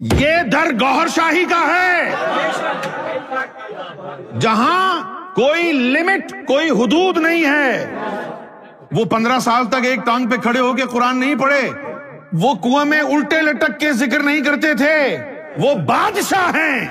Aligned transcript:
یہ 0.00 0.42
در 0.52 0.72
گوہر 0.80 1.08
شاہی 1.08 1.44
کا 1.44 1.66
ہے۔ 1.68 2.14
جہاں 4.38 5.02
کوئی 5.34 5.72
لمٹ 5.72 6.46
کوئی 6.46 6.70
حدود 6.70 7.18
نہیں 7.18 7.44
ہے۔ 7.44 7.98
وہ 8.92 9.04
پندرہ 9.04 9.38
سال 9.38 9.64
تک 9.64 9.84
ایک 9.84 10.06
ٹانگ 10.06 10.30
پہ 10.30 10.36
کھڑے 10.36 10.60
ہو 10.60 10.72
کے 10.72 10.82
قرآن 10.82 11.20
نہیں 11.20 11.34
پڑھے۔ 11.34 11.70
وہ 12.32 12.54
کنویں 12.54 12.84
میں 12.84 13.00
الٹے 13.00 13.42
لٹک 13.42 13.80
کے 13.80 13.92
ذکر 13.92 14.20
نہیں 14.22 14.40
کرتے 14.40 14.74
تھے۔ 14.74 15.18
وہ 15.58 15.74
بادشاہ 15.74 16.50
ہیں۔ 16.54 16.86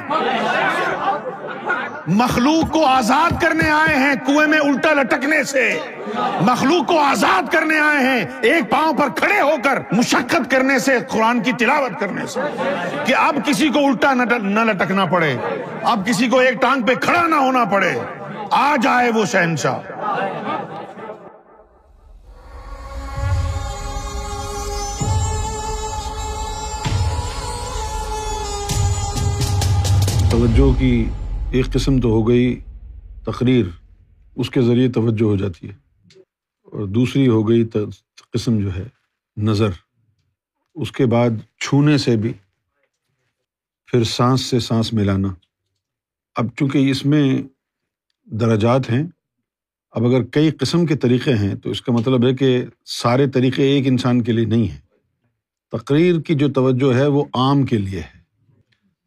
مخلوق 2.07 2.71
کو 2.71 2.85
آزاد 2.85 3.41
کرنے 3.41 3.69
آئے 3.69 3.99
ہیں 3.99 4.13
کنویں 4.27 4.47
میں 4.47 4.59
الٹا 4.59 4.93
لٹکنے 4.93 5.43
سے۔ 5.43 5.79
مخلوق 6.41 6.87
کو 6.87 6.99
آزاد 6.99 7.51
کرنے 7.51 7.79
آئے 7.79 8.03
ہیں، 8.07 8.25
ایک 8.41 8.71
پاؤں 8.71 8.93
پر 8.93 9.07
کھڑے 9.15 9.41
ہو 9.41 9.55
کر 9.63 9.79
مشقت 9.91 10.51
کرنے 10.51 10.79
سے، 10.79 10.97
قرآن 11.09 11.43
کی 11.43 11.51
تلاوت 11.51 11.99
کرنے 11.99 12.25
سے۔ 12.25 12.39
کہ 13.05 13.15
اب 13.15 13.35
کسی 13.45 13.69
کو 13.69 13.79
الٹا 13.79 14.13
نہ 14.13 14.59
لٹکنا 14.59 15.05
پڑے، 15.05 15.37
اب 15.83 16.05
کسی 16.05 16.27
کو 16.27 16.37
ایک 16.39 16.61
ٹانگ 16.61 16.81
پہ 16.81 16.93
کھڑا 16.95 17.27
نہ 17.27 17.35
ہونا 17.35 17.65
پڑے۔ 17.65 17.99
آ 18.51 18.75
جائے 18.81 19.09
وہ 19.09 19.25
شہنشاہ۔ 19.25 19.79
توجہ 30.29 30.79
کی 30.79 31.09
ایک 31.51 31.65
قسم 31.65 31.99
تو 31.99 32.07
ہو 32.09 32.27
گئی 32.27 32.59
تقریر، 33.23 33.65
اس 34.35 34.49
کے 34.49 34.61
ذریعے 34.61 34.89
توجہ 34.89 35.23
ہو 35.23 35.35
جاتی 35.35 35.69
ہے۔ 35.69 35.73
اور 36.63 36.87
دوسری 36.87 37.27
ہو 37.27 37.49
گئی 37.49 37.67
قسم 38.33 38.59
جو 38.59 38.75
ہے، 38.75 38.87
نظر۔ 39.37 39.69
اس 40.75 40.91
کے 40.91 41.05
بعد 41.05 41.29
چھونے 41.59 41.97
سے 41.97 42.15
بھی 42.15 42.33
پھر 43.85 44.03
سانس 44.03 44.41
سے 44.41 44.59
سانس 44.59 44.93
ملانا۔ 44.93 45.27
اب 46.35 46.45
چونکہ 46.57 46.91
اس 46.91 47.05
میں 47.05 47.41
درجات 48.25 48.89
ہیں، 48.89 49.03
اب 49.91 50.05
اگر 50.05 50.23
کئی 50.23 50.51
قسم 50.51 50.85
کے 50.85 50.95
طریقے 50.95 51.33
ہیں 51.33 51.55
تو 51.55 51.69
اس 51.69 51.81
کا 51.81 51.91
مطلب 51.93 52.25
ہے 52.25 52.33
کہ 52.33 52.65
سارے 52.85 53.29
طریقے 53.29 53.63
ایک 53.63 53.87
انسان 53.87 54.21
کے 54.21 54.31
لیے 54.31 54.45
نہیں 54.45 54.67
ہیں۔ 54.67 54.81
تقریر 55.71 56.21
کی 56.21 56.35
جو 56.35 56.49
توجہ 56.49 56.95
ہے 56.95 57.07
وہ 57.07 57.25
عام 57.33 57.63
کے 57.63 57.77
لیے 57.77 57.99
ہے۔ 57.99 58.19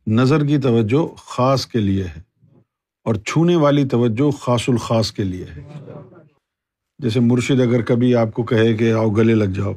نظر 0.07 0.47
کی 0.47 0.59
توجہ 0.59 1.15
خاص 1.15 1.67
کے 1.67 1.79
لیے 1.79 2.05
ہے۔ 2.05 2.32
اور 3.05 3.15
چھونے 3.15 3.57
والی 3.57 3.85
توجہ 3.85 4.31
خاص 4.31 4.69
الخاص 4.69 5.13
کے 5.13 5.25
لیے 5.25 5.45
ہے۔ 5.45 5.63
جیسے 6.99 7.21
مرشد 7.21 7.61
اگر 7.61 7.83
کبھی 7.83 8.15
آپ 8.15 8.33
کو 8.33 8.43
کہے 8.43 8.75
کہ 8.75 8.93
آؤ 8.93 9.09
گلے 9.09 9.35
لگ 9.35 9.45
جاؤ، 9.45 9.73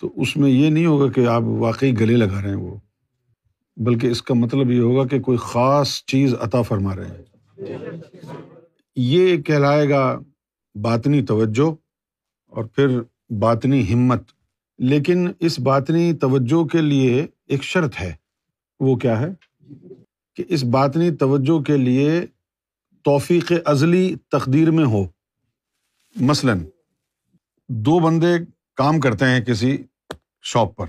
تو 0.00 0.12
اس 0.16 0.36
میں 0.36 0.50
یہ 0.50 0.70
نہیں 0.70 0.86
ہوگا 0.86 1.12
کہ 1.12 1.26
آپ 1.26 1.42
واقعی 1.42 1.92
گلے 2.00 2.16
لگا 2.16 2.42
رہے 2.42 2.48
ہیں 2.48 2.56
وہ، 2.56 2.76
بلکہ 3.76 4.06
اس 4.06 4.22
کا 4.22 4.34
مطلب 4.34 4.70
یہ 4.70 4.80
ہوگا 4.80 5.06
کہ 5.06 5.20
کوئی 5.20 5.38
خاص 5.40 6.04
چیز 6.04 6.34
عطا 6.40 6.62
فرما 6.62 6.96
رہے 6.96 7.06
ہیں۔ 7.06 7.22
یہ 8.96 9.36
کہلائے 9.42 9.88
گا 9.88 10.20
باطنی 10.74 11.22
توجہ 11.22 11.74
اور 12.46 12.64
پھر 12.64 13.00
باطنی 13.30 13.94
ہمت۔ 13.94 14.22
لیکن 14.78 15.28
اس 15.40 15.60
باطنی 15.60 16.12
توجہ 16.12 16.64
کے 16.64 16.80
لیے 16.80 17.26
ایک 17.46 17.62
شرط 17.62 17.92
ہے، 18.00 18.14
وہ 18.80 18.96
کیا 18.96 19.20
ہے؟ 19.20 19.28
کہ 20.38 20.44
اس 20.48 20.64
باطنی 20.64 21.10
توجہ 21.10 21.62
کے 21.62 21.76
لیے 21.76 22.26
توفیق 23.04 23.52
ازلی 23.64 24.14
تقدیر 24.30 24.70
میں 24.70 24.84
ہو۔ 24.84 25.04
مثلاً 26.16 26.64
دو 27.68 27.98
بندے 27.98 28.28
کام 28.76 29.00
کرتے 29.00 29.24
ہیں 29.24 29.40
کسی 29.40 29.78
شاپ 30.42 30.76
پر۔ 30.76 30.86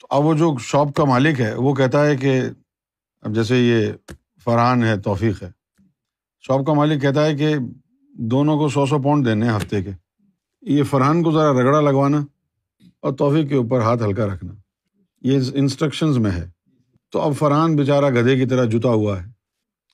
تو 0.00 0.06
اب 0.10 0.24
وہ 0.24 0.34
جو 0.34 0.58
شاپ 0.58 0.94
کا 0.94 1.04
مالک 1.04 1.40
ہے، 1.40 1.54
وہ 1.54 1.74
کہتا 1.74 2.06
ہے 2.06 2.16
کہ 2.16 2.40
اب 3.20 3.34
جیسے 3.34 3.56
یہ 3.56 3.92
فرحان 4.44 4.84
ہے، 4.84 5.00
توفیق 5.00 5.42
ہے۔ 5.42 5.50
شاپ 6.40 6.66
کا 6.66 6.72
مالک 6.72 7.02
کہتا 7.02 7.26
ہے 7.26 7.36
کہ 7.36 7.54
دونوں 8.14 8.58
کو 8.58 8.68
سو 8.68 8.86
سو 8.86 8.98
پاؤنڈ 8.98 9.26
دینے 9.26 9.48
ہفتے 9.56 9.82
کے۔ 9.82 9.90
یہ 10.62 10.82
فرحان 10.82 11.22
کو 11.22 11.32
ذرا 11.32 11.52
رگڑا 11.52 11.80
لگوانا 11.80 12.18
اور 13.00 13.12
توفیق 13.12 13.48
کے 13.48 13.54
اوپر 13.54 13.80
ہاتھ 13.80 14.02
ہلکا 14.02 14.26
رکھنا۔ 14.26 14.52
یہ 15.22 15.40
انسٹرکشنز 15.54 16.18
میں 16.18 16.30
ہے۔ 16.30 16.59
تو 17.10 17.20
اب 17.20 17.32
فرحان 17.38 17.76
بےچارا 17.76 18.10
گدھے 18.10 18.36
کی 18.36 18.46
طرح 18.46 18.64
جتا 18.64 18.88
ہوا 18.88 19.22
ہے، 19.22 19.28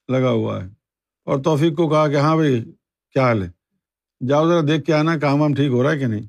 لگا 0.09 0.31
ہوا 0.31 0.65
ہے۔ 0.65 0.69
اور 1.25 1.39
توفیق 1.39 1.77
کو 1.77 1.89
کہا 1.89 2.09
کہ 2.09 2.17
ہاں 2.17 2.37
بھائی، 2.37 2.65
کیا 3.13 3.23
حال 3.23 3.43
ہے؟ 3.43 3.51
جاؤ 4.27 4.49
ذرا 4.49 4.61
دیکھ 4.69 4.85
کے 4.85 4.95
آنا 4.95 5.19
کام 5.19 5.41
وام 5.41 5.55
ٹھیک 5.55 5.69
ہو 5.69 5.83
رہا 5.83 5.93
ہے 5.93 5.99
کہ 5.99 6.07
نہیں؟ 6.07 6.23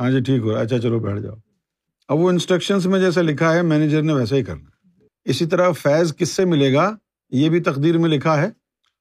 ہاں 0.00 0.10
جی 0.10 0.20
ٹھیک 0.20 0.42
ہو 0.42 0.52
رہا 0.52 0.60
ہے۔ 0.60 0.64
اچھا 0.64 0.78
چلو 0.78 0.98
بیٹھ 0.98 1.20
جاؤ۔ 1.20 1.34
اب 2.08 2.18
وہ 2.18 2.28
انسٹرکشنس 2.28 2.86
میں 2.86 3.00
جیسا 3.00 3.20
لکھا 3.22 3.54
ہے 3.54 3.62
مینیجر 3.62 4.02
نے 4.02 4.12
ویسا 4.12 4.36
ہی 4.36 4.42
کرنا۔ 4.42 4.98
اسی 5.24 5.46
طرح 5.46 5.70
فیض 5.70 6.16
کس 6.16 6.28
سے 6.28 6.44
ملے 6.44 6.74
گا؟ 6.74 6.96
یہ 7.30 7.48
بھی 7.48 7.60
تقدیر 7.60 7.98
میں 7.98 8.10
لکھا 8.10 8.42
ہے۔ 8.42 8.50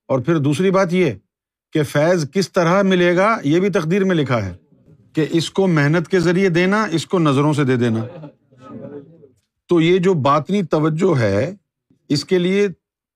اور 0.07 0.19
پھر 0.19 0.37
دوسری 0.37 0.71
بات 0.71 0.93
یہ 0.93 1.11
کہ 1.71 1.83
فیض 1.83 2.31
کس 2.31 2.51
طرح 2.51 2.81
ملے 2.81 3.17
گا؟ 3.17 3.37
یہ 3.43 3.59
بھی 3.59 3.69
تقدیر 3.69 4.03
میں 4.03 4.15
لکھا 4.15 4.45
ہے 4.45 4.53
کہ 5.13 5.25
اس 5.29 5.51
کو 5.51 5.67
محنت 5.67 6.07
کے 6.07 6.19
ذریعے 6.19 6.49
دینا، 6.49 6.87
اس 6.91 7.05
کو 7.05 7.19
نظروں 7.19 7.53
سے 7.53 7.63
دے 7.63 7.75
دینا۔ 7.75 7.99
تو 9.67 9.81
یہ 9.81 9.97
جو 9.97 10.13
باطنی 10.13 10.63
توجہ 10.63 11.19
ہے، 11.19 11.55
اس 12.09 12.25
کے 12.25 12.39
لیے 12.39 12.67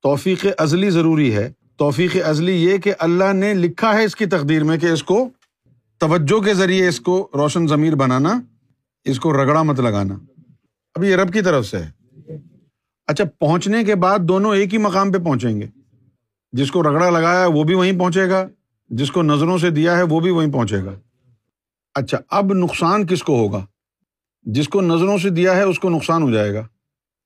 توفیق 0.03 0.45
ازلی 0.57 0.89
ضروری 0.89 1.35
ہے۔ 1.35 1.51
توفیق 1.77 2.17
ازلی 2.25 2.63
یہ 2.63 2.77
کہ 2.77 2.93
اللہ 2.99 3.33
نے 3.33 3.53
لکھا 3.53 3.93
ہے 3.93 4.03
اس 4.03 4.15
کی 4.15 4.25
تقدیر 4.25 4.63
میں 4.63 4.77
کہ 4.77 4.85
اس 4.85 5.03
کو 5.03 5.29
توجہ 5.97 6.39
کے 6.39 6.53
ذریعے 6.53 6.87
اس 6.87 6.99
کو 6.99 7.27
روشن 7.33 7.67
ضمیر 7.67 7.95
بنانا، 7.95 8.41
اس 9.05 9.19
کو 9.19 9.33
رگڑا 9.33 9.63
مت 9.63 9.79
لگانا۔ 9.79 10.17
اب 10.95 11.03
یہ 11.03 11.15
رب 11.15 11.33
کی 11.33 11.41
طرف 11.41 11.65
سے 11.65 11.77
ہے۔ 11.77 11.91
اچھا 13.07 13.23
پہنچنے 13.39 13.83
کے 13.83 13.95
بعد 13.95 14.19
دونوں 14.19 14.55
ایک 14.55 14.73
ہی 14.73 14.77
مقام 14.77 15.11
پہ 15.11 15.17
پہنچیں 15.17 15.61
گے۔ 15.61 15.67
جس 16.51 16.71
کو 16.71 16.83
رگڑا 16.83 17.09
لگایا 17.09 17.47
وہ 17.47 17.63
بھی 17.63 17.75
وہیں 17.75 17.99
پہنچے 17.99 18.29
گا، 18.29 18.47
جس 18.89 19.11
کو 19.11 19.21
نظروں 19.21 19.57
سے 19.57 19.69
دیا 19.69 19.97
ہے 19.97 20.03
وہ 20.03 20.19
بھی 20.19 20.31
وہیں 20.31 20.51
پہنچے 20.51 20.85
گا۔ 20.85 20.99
اچھا 21.93 22.17
اب 22.29 22.53
نقصان 22.53 23.07
کس 23.07 23.23
کو 23.23 23.37
ہوگا؟ 23.37 23.65
جس 24.41 24.69
کو 24.69 24.81
نظروں 24.81 25.17
سے 25.17 25.29
دیا 25.29 25.55
ہے 25.55 25.61
اس 25.61 25.79
کو 25.79 25.89
نقصان 25.89 26.21
ہو 26.21 26.31
جائے 26.31 26.53
گا۔ 26.53 26.67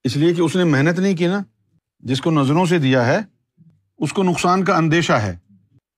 اس 0.04 0.16
لیے 0.16 0.34
کہ 0.34 0.40
اس 0.40 0.56
نے 0.56 0.64
محنت 0.64 0.98
نہیں 0.98 1.16
کی 1.16 1.26
نا۔ 1.26 1.42
جس 1.98 2.20
کو 2.20 2.30
نظروں 2.30 2.66
سے 2.66 2.78
دیا 2.78 3.06
ہے، 3.06 3.18
اس 3.98 4.12
کو 4.12 4.22
نقصان 4.22 4.64
کا 4.64 4.76
اندیشہ 4.76 5.12
ہے 5.12 5.38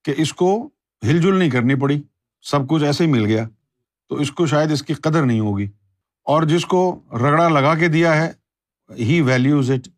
کہ 0.04 0.14
اس 0.16 0.32
کو 0.32 0.68
ہل 1.06 1.20
جل 1.20 1.38
نہیں 1.38 1.50
کرنی 1.50 1.74
پڑی۔ 1.74 2.02
سب 2.42 2.68
کچھ 2.68 2.84
ایسے 2.84 3.04
ہی 3.04 3.10
مل 3.10 3.24
گیا۔ 3.26 3.48
تو 4.08 4.16
اس 4.16 4.32
کو 4.32 4.46
شاید 4.46 4.72
اس 4.72 4.82
کی 4.82 4.94
قدر 4.94 5.22
نہیں 5.22 5.40
ہوگی۔ 5.40 5.66
اور 6.24 6.42
جس 6.42 6.66
کو 6.66 7.00
رگڑا 7.12 7.48
لگا 7.48 7.74
کے 7.74 7.88
دیا 7.88 8.16
ہے، 8.16 8.32
ہی 8.98 9.20
ویلیوز 9.20 9.70
اٹ 9.70 9.88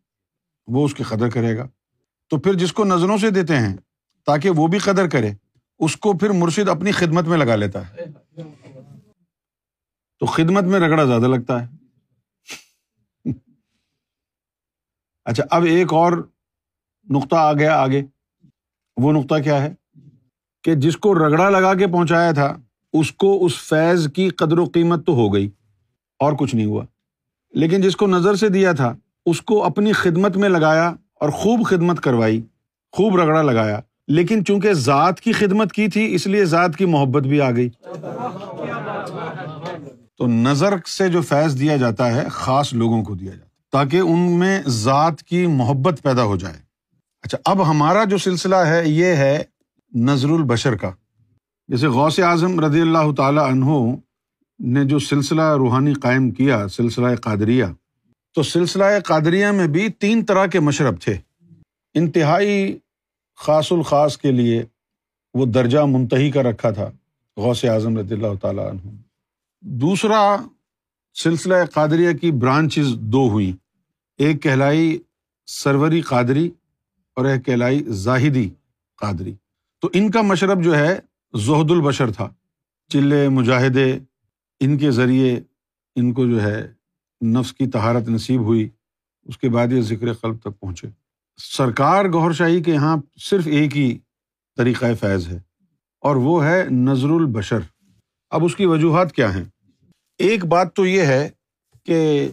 وہ 0.67 0.85
اس 0.85 0.93
کی 0.93 1.03
قدر 1.03 1.29
کرے 1.29 1.57
گا۔ 1.57 1.67
تو 2.29 2.37
پھر 2.37 2.53
جس 2.53 2.73
کو 2.73 2.85
نظروں 2.85 3.17
سے 3.17 3.29
دیتے 3.29 3.55
ہیں، 3.55 3.77
تاکہ 4.25 4.49
وہ 4.49 4.67
بھی 4.67 4.77
قدر 4.77 5.07
کرے، 5.07 5.31
اس 5.79 5.97
کو 5.97 6.13
پھر 6.13 6.29
مرشد 6.29 6.69
اپنی 6.69 6.91
خدمت 6.91 7.25
میں 7.25 7.37
لگا 7.37 7.55
لیتا 7.55 7.89
ہے۔ 7.89 7.93
تو 10.19 10.25
خدمت 10.25 10.63
میں 10.63 10.79
رگڑا 10.79 11.03
زیادہ 11.05 11.27
لگتا 11.27 11.67
ہے۔ 11.67 11.77
اچھا 15.25 15.43
اب 15.51 15.63
ایک 15.63 15.93
اور 15.93 16.29
نقطہ 17.09 17.35
آ 17.35 17.53
گیا 17.53 17.77
آگے۔ 17.79 18.03
وہ 18.97 19.11
نقطہ 19.11 19.35
کیا 19.43 19.61
ہے؟ 19.61 19.73
کہ 20.63 20.75
جس 20.75 20.97
کو 20.97 21.15
رگڑا 21.15 21.49
لگا 21.49 21.73
کے 21.73 21.87
پہنچایا 21.87 22.31
تھا، 22.31 22.57
اس 22.93 23.11
کو 23.11 23.45
اس 23.45 23.57
فیض 23.57 24.07
کی 24.13 24.29
قدر 24.29 24.57
و 24.57 24.65
قیمت 24.65 25.05
تو 25.05 25.13
ہو 25.13 25.33
گئی، 25.33 25.49
اور 26.19 26.33
کچھ 26.33 26.55
نہیں 26.55 26.65
ہوا۔ 26.65 26.85
لیکن 27.53 27.81
جس 27.81 27.95
کو 27.95 28.07
نظر 28.07 28.35
سے 28.35 28.49
دیا 28.49 28.71
تھا، 28.71 28.95
اس 29.25 29.41
کو 29.41 29.65
اپنی 29.65 29.91
خدمت 29.91 30.37
میں 30.37 30.49
لگایا 30.49 30.93
اور 31.13 31.29
خوب 31.29 31.65
خدمت 31.65 31.99
کروائی، 31.99 32.41
خوب 32.91 33.15
رگڑا 33.15 33.41
لگایا۔ 33.41 33.79
لیکن 34.07 34.45
چونکہ 34.45 34.73
ذات 34.73 35.21
کی 35.21 35.31
خدمت 35.31 35.71
کی 35.71 35.87
تھی، 35.87 36.15
اس 36.15 36.27
لیے 36.27 36.45
ذات 36.45 36.75
کی 36.77 36.85
محبت 36.85 37.23
بھی 37.23 37.41
آ 37.41 37.51
گئی۔ 37.51 37.69
تو 40.17 40.27
نظر 40.27 40.73
سے 40.85 41.09
جو 41.09 41.21
فیض 41.21 41.59
دیا 41.59 41.77
جاتا 41.77 42.15
ہے، 42.15 42.29
خاص 42.29 42.73
لوگوں 42.73 43.03
کو 43.03 43.15
دیا 43.15 43.31
جاتا 43.31 43.45
ہے، 43.45 43.61
تاکہ 43.71 43.97
ان 43.97 44.39
میں 44.39 44.61
ذات 44.67 45.23
کی 45.23 45.47
محبت 45.47 46.01
پیدا 46.03 46.23
ہو 46.23 46.35
جائے۔ 46.35 46.57
اچھا 47.21 47.37
اب 47.45 47.69
ہمارا 47.69 48.03
جو 48.03 48.17
سلسلہ 48.17 48.55
ہے، 48.55 48.81
یہ 48.85 49.05
ہے 49.05 49.43
نظر 49.95 50.29
البشر 50.29 50.75
کا۔ 50.75 50.91
جیسے 51.67 51.87
غوث 51.87 52.19
اعظم 52.19 52.59
رضی 52.59 52.81
اللہ 52.81 53.11
تعالیٰ 53.17 53.51
عنہ 53.51 53.95
نے 54.59 54.85
جو 54.85 54.99
سلسلہ 54.99 55.41
روحانی 55.41 55.93
قائم 55.93 56.31
کیا، 56.31 56.67
سلسلہ 56.67 57.15
قادریہ، 57.15 57.65
تو 58.35 58.43
سلسلہ 58.43 58.83
قادریہ 59.05 59.47
میں 59.47 59.67
بھی 59.67 59.89
تین 59.89 60.25
طرح 60.25 60.45
کے 60.45 60.59
مشرب 60.59 61.01
تھے۔ 61.01 61.17
انتہائی 61.93 62.77
خاص 63.37 63.71
الخاص 63.71 64.17
کے 64.17 64.31
لیے 64.31 64.63
وہ 65.33 65.45
درجہ 65.45 65.79
منتحی 65.79 66.31
کا 66.31 66.43
رکھا 66.43 66.71
تھا، 66.71 66.89
غوث 67.37 67.65
اعظم 67.65 67.97
رضی 67.97 68.13
اللہ 68.13 68.35
تعالیٰ 68.41 68.69
عنہ۔ 68.69 69.06
دوسرا 69.61 70.37
سلسلہ 71.23 71.55
قادریہ 71.73 72.13
کی 72.13 72.31
برانچز 72.31 72.95
دو 72.99 73.29
ہوئی 73.29 73.55
ایک 74.17 74.43
کہلائی 74.43 74.99
سروری 75.45 76.01
قادری 76.01 76.51
اور 77.15 77.25
ایک 77.25 77.45
کہلائی 77.45 77.83
زاہدی 77.87 78.49
قادری۔ 78.99 79.35
تو 79.81 79.89
ان 79.93 80.11
کا 80.11 80.21
مشرب 80.21 80.63
جو 80.63 80.77
ہے، 80.77 80.99
زہد 81.35 81.71
البشر 81.71 82.11
تھا۔ 82.11 82.29
چلے، 82.89 83.29
مجاہدے، 83.29 83.99
ان 84.59 84.77
کے 84.77 84.91
ذریعے 84.91 85.39
ان 85.95 86.13
کو 86.13 86.25
جو 86.25 86.41
ہے، 86.41 86.73
نفس 87.25 87.53
کی 87.53 87.67
تہارت 87.67 88.09
نصیب 88.09 88.41
ہوئی۔ 88.41 88.69
اس 89.23 89.37
کے 89.37 89.49
بعد 89.49 89.73
یہ 89.73 89.81
ذکر 89.81 90.13
قلب 90.13 90.37
تک 90.41 90.59
پہنچے۔ 90.59 90.87
سرکار 91.37 92.05
گور 92.05 92.31
شاہی 92.31 92.63
کے 92.63 92.73
یہاں 92.73 92.97
صرف 93.21 93.47
ایک 93.47 93.77
ہی 93.77 93.97
طریقۂ 94.57 94.87
فیض 94.99 95.27
ہے 95.27 95.39
اور 95.99 96.15
وہ 96.15 96.45
ہے 96.45 96.67
نظر 96.71 97.09
البشر۔ 97.09 97.59
اب 98.29 98.45
اس 98.45 98.55
کی 98.55 98.65
وجوہات 98.65 99.11
کیا 99.11 99.35
ہیں؟ 99.35 99.43
ایک 100.17 100.45
بات 100.45 100.75
تو 100.75 100.85
یہ 100.85 101.01
ہے 101.01 101.29
کہ 101.85 102.29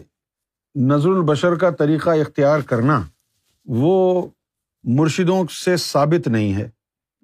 نظر 0.75 1.09
البشر 1.09 1.55
کا 1.55 1.69
طریقہ 1.69 2.09
اختیار 2.09 2.59
کرنا 2.59 3.01
وہ 3.65 4.27
مرشدوں 4.83 5.43
سے 5.63 5.77
ثابت 5.77 6.27
نہیں 6.27 6.53
ہے، 6.53 6.69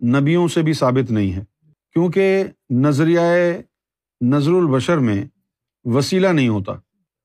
نبیوں 0.01 0.47
سے 0.47 0.61
بھی 0.61 0.73
ثابت 0.73 1.11
نہیں 1.11 1.33
ہے، 1.33 1.41
کیونکہ 1.93 2.43
نظریۂ 2.69 3.61
نظر 4.21 4.51
البشر 4.51 4.97
میں 4.97 5.25
وسیلہ 5.85 6.27
نہیں 6.27 6.49
ہوتا۔ 6.49 6.71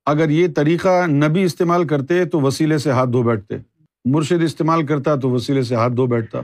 اگر 0.06 0.30
یہ 0.30 0.48
طریقہ 0.56 1.06
نبی 1.06 1.42
استعمال 1.42 1.86
کرتے 1.86 2.24
تو 2.24 2.40
وسیلے 2.40 2.78
سے 2.78 2.90
ہاتھ 2.90 3.10
دھو 3.10 3.22
بیٹھتے، 3.22 3.54
مرشد 4.04 4.42
استعمال 4.42 4.86
کرتا 4.86 5.16
تو 5.16 5.30
وسیلے 5.30 5.62
سے 5.62 5.74
ہاتھ 5.74 5.92
دھو 5.92 6.06
بیٹھتا۔ 6.06 6.40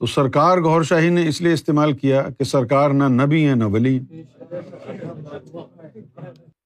تو 0.00 0.06
سرکار 0.06 0.58
گور 0.58 0.82
شاہی 0.82 1.08
نے 1.08 1.28
اس 1.28 1.40
لیے 1.40 1.52
استعمال 1.52 1.92
کیا 1.92 2.22
کہ 2.38 2.44
سرکار 2.44 2.90
نہ 2.90 3.04
نبی 3.04 3.48
ہے 3.48 3.54
نہ 3.54 3.64
ولی۔ 3.64 4.00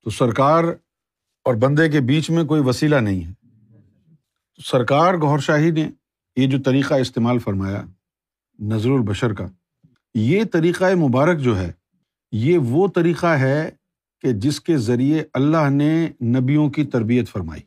تو 0.03 0.11
سرکار 0.11 0.65
اور 1.45 1.55
بندے 1.55 1.89
کے 1.89 2.01
بیچ 2.01 2.31
میں 2.31 2.45
کوئی 2.45 2.63
وسیلہ 2.65 2.97
نہیں 2.97 3.25
ہے۔ 3.25 3.33
تو 4.57 4.63
سرکار 4.63 5.15
گور 5.15 5.39
شاہی 5.39 5.71
نے 5.71 5.91
یہ 6.37 6.47
جو 6.47 6.59
طریقہ 6.63 6.95
استعمال 6.95 7.39
فرمایا 7.39 7.83
نظر 8.59 8.91
البشر 8.91 9.33
کا، 9.33 9.47
یہ 10.15 10.45
طریقۂ 10.53 10.93
مبارک 10.93 11.39
جو 11.39 11.59
ہے، 11.59 11.73
یہ 12.33 12.59
وہ 12.59 12.89
طریقہ 12.89 13.27
ہے 13.27 13.71
کہ 14.23 14.33
جس 14.33 14.61
کے 14.61 14.77
ذریعے 14.77 15.25
اللہ 15.35 15.71
نے 15.71 16.09
نبیوں 16.23 16.71
کی 16.71 16.85
تربیت 16.85 17.29
فرمائی۔ 17.29 17.63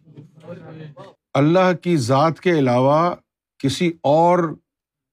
اللہ 1.34 1.74
کی 1.82 1.98
ذات 1.98 2.40
کے 2.40 2.52
علاوہ 2.52 3.16
کسی 3.60 3.92
اور 4.04 4.56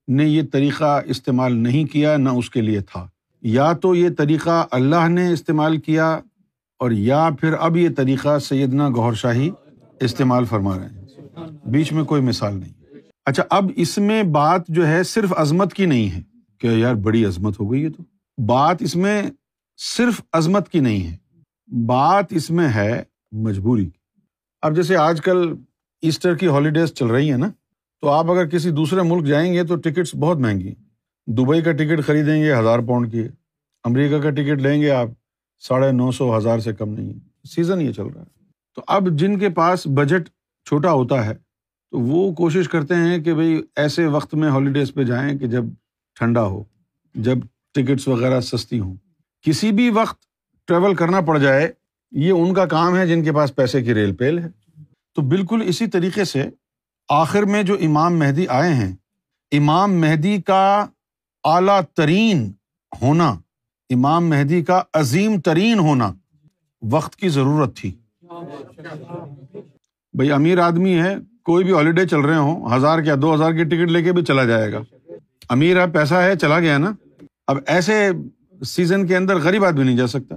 نے 0.09 0.25
یہ 0.25 0.43
طریقہ 0.53 1.01
استعمال 1.07 1.57
نہیں 1.57 1.85
کیا، 1.85 2.17
نہ 2.17 2.29
اس 2.29 2.51
کے 2.51 2.61
لیے 2.61 2.81
تھا۔ 2.81 3.09
یا 3.43 3.73
تو 3.73 3.95
یہ 3.95 4.09
طریقہ 4.19 4.67
اللہ 4.71 5.09
نے 5.09 5.33
استعمال 5.33 5.77
کیا 5.77 6.21
اور 6.79 6.91
یا 6.91 7.29
پھر 7.41 7.53
اب 7.61 7.77
یہ 7.77 7.89
طریقہ 7.97 8.39
سیدنا 8.39 8.89
گور 8.89 9.13
شاہی 9.13 9.51
استعمال 10.01 10.45
فرما 10.45 10.79
رہے 10.79 10.87
ہیں۔ 10.87 11.05
بیچ 11.67 11.93
میں 11.93 12.05
کوئی 12.05 12.23
مثال 12.23 12.57
نہیں۔ 12.57 12.73
اچھا 13.27 13.43
اب 13.51 13.71
اس 13.77 13.99
میں 13.99 14.23
بات 14.23 14.63
جو 14.69 14.89
ہے 14.89 15.03
صرف 15.03 15.33
عظمت 15.37 15.75
کی 15.75 15.87
نہیں 15.87 16.11
ہے۔ 16.11 16.23
کہ 16.59 16.67
یار 16.67 16.95
بڑی 16.95 17.25
عظمت 17.25 17.61
ہو 17.61 17.73
گئی 17.73 17.85
ہے 17.85 17.91
تو۔ 17.91 18.03
بات 18.47 18.77
اس 18.81 18.97
میں 18.97 19.23
صرف 19.77 20.21
عظمت 20.33 20.69
کی 20.69 20.81
نہیں 20.81 21.07
ہے۔ 21.07 21.17
بات 21.87 22.25
اس 22.31 22.51
میں 22.51 22.69
ہے 22.69 23.03
مجبوری 23.33 23.85
کی۔ 23.85 24.21
اب 24.63 24.77
جیسے 24.77 24.97
آج 24.97 25.21
کل 25.21 25.55
ایسٹر 26.03 26.35
کی 26.35 26.47
ہالیڈیز 26.47 26.89
چل 26.89 27.07
رہی 27.07 27.31
ہیں 27.31 27.39
نا 27.39 27.51
تو 28.01 28.09
آپ 28.09 28.31
اگر 28.31 28.47
کسی 28.47 28.71
دوسرے 28.71 29.03
ملک 29.03 29.27
جائیں 29.27 29.53
گے 29.53 29.65
تو 29.65 29.77
ٹکٹس 29.77 30.15
بہت 30.15 30.39
مہنگی 30.39 30.75
دبئی 31.27 31.63
کا 31.63 31.73
ٹکٹ 31.73 32.05
خریدیں 32.07 32.43
گے 32.43 32.55
ہزار 32.55 32.79
پاؤنڈ 32.79 33.13
کی، 33.13 33.23
امریکہ 33.85 34.21
کا 34.21 34.31
ٹکٹ 34.31 34.63
لیں 34.63 34.83
گے 34.83 34.91
آپ 34.91 35.09
ساڑھے 35.61 35.93
نو 35.93 36.11
سو، 36.11 36.37
ہزار 36.37 36.59
سے 36.59 36.73
کم 36.73 36.89
نہیں 36.89 37.15
ہے۔ 37.15 37.19
سیزن 37.49 37.81
یہ 37.81 37.93
چل 37.93 38.07
رہا 38.07 38.23
ہے۔ 38.23 38.45
تو 38.75 38.83
اب 38.87 39.09
جن 39.11 39.39
کے 39.39 39.49
پاس 39.49 39.87
بجٹ 39.87 40.29
چھوٹا 40.67 40.93
ہوتا 40.93 41.27
ہے، 41.27 41.35
تو 41.91 42.01
وہ 42.01 42.33
کوشش 42.33 42.69
کرتے 42.69 42.95
ہیں 42.95 43.19
کہ 43.19 43.35
بھائی 43.35 43.63
ایسے 43.77 44.07
وقت 44.07 44.35
میں 44.35 44.49
ہالیڈیز 44.49 44.95
پہ 44.95 45.05
جائیں 45.05 45.39
کہ 45.39 45.47
جب 45.47 45.65
ٹھنڈا 46.15 46.43
ہو، 46.43 46.65
جب 47.15 47.39
ٹکٹس 47.75 48.09
وغیرہ 48.09 48.41
سستی 48.41 48.79
ہوں۔ 48.79 48.95
کسی 49.43 49.73
بھی 49.73 49.91
وقت 49.91 50.23
ٹریول 50.65 50.95
کرنا 50.95 51.21
پڑ 51.21 51.39
جائے، 51.39 51.73
یہ 52.13 52.31
ان 52.31 52.55
کا 52.55 52.67
کام 52.67 52.97
ہے 52.97 53.07
جن 53.07 53.25
کے 53.25 53.33
پاس 53.33 53.57
پیسے 53.57 53.83
کی 53.83 53.95
ریل 53.95 54.15
پیل 54.15 54.39
ہے۔ 54.39 54.49
تو 55.15 55.23
بالکل 55.23 55.63
اسی 55.65 55.87
طریقے 55.87 56.25
سے 56.25 56.51
آخر 57.09 57.43
میں 57.43 57.63
جو 57.63 57.77
امام 57.81 58.19
مہدی 58.19 58.47
آئے 58.49 58.75
ہیں، 58.75 58.97
امام 59.53 60.01
مہدی 60.01 60.43
کا 60.43 60.87
اعلیٰ 61.45 61.81
ترین 61.95 62.53
ہونا، 63.03 63.35
امام 63.91 64.29
مہدی 64.29 64.65
کا 64.65 64.83
عظیم 64.95 65.41
ترین 65.41 65.79
ہونا 65.79 66.13
وقت 66.91 67.17
کی 67.17 67.29
ضرورت 67.29 67.77
تھی۔ 67.77 67.93
بھائی 70.15 70.33
امیر 70.33 70.59
آدمی 70.59 71.03
ہے، 71.03 71.15
کوئی 71.43 71.65
بھی 71.65 71.73
ہالیڈے 71.73 72.09
چل 72.09 72.21
رہے 72.21 72.37
ہوں، 72.37 72.77
ہزار 72.77 73.03
کیا 73.03 73.15
دو 73.23 73.35
ہزار 73.35 73.53
کی 73.53 73.65
ٹکٹ 73.65 73.91
لے 73.91 74.03
کے 74.03 74.13
بھی 74.13 74.25
چلا 74.25 74.45
جائے 74.45 74.73
گا۔ 74.73 74.81
امیر 75.49 75.81
ہے، 75.81 75.91
پیسہ 75.91 76.15
ہے، 76.15 76.37
چلا 76.37 76.61
گیا 76.61 76.79
نا۔ 76.79 76.93
اب 77.47 77.57
ایسے 77.67 78.11
سیزن 78.67 79.07
کے 79.07 79.17
اندر 79.17 79.37
غریب 79.37 79.65
آدمی 79.65 79.85
نہیں 79.85 79.97
جا 79.97 80.07
سکتا۔ 80.07 80.35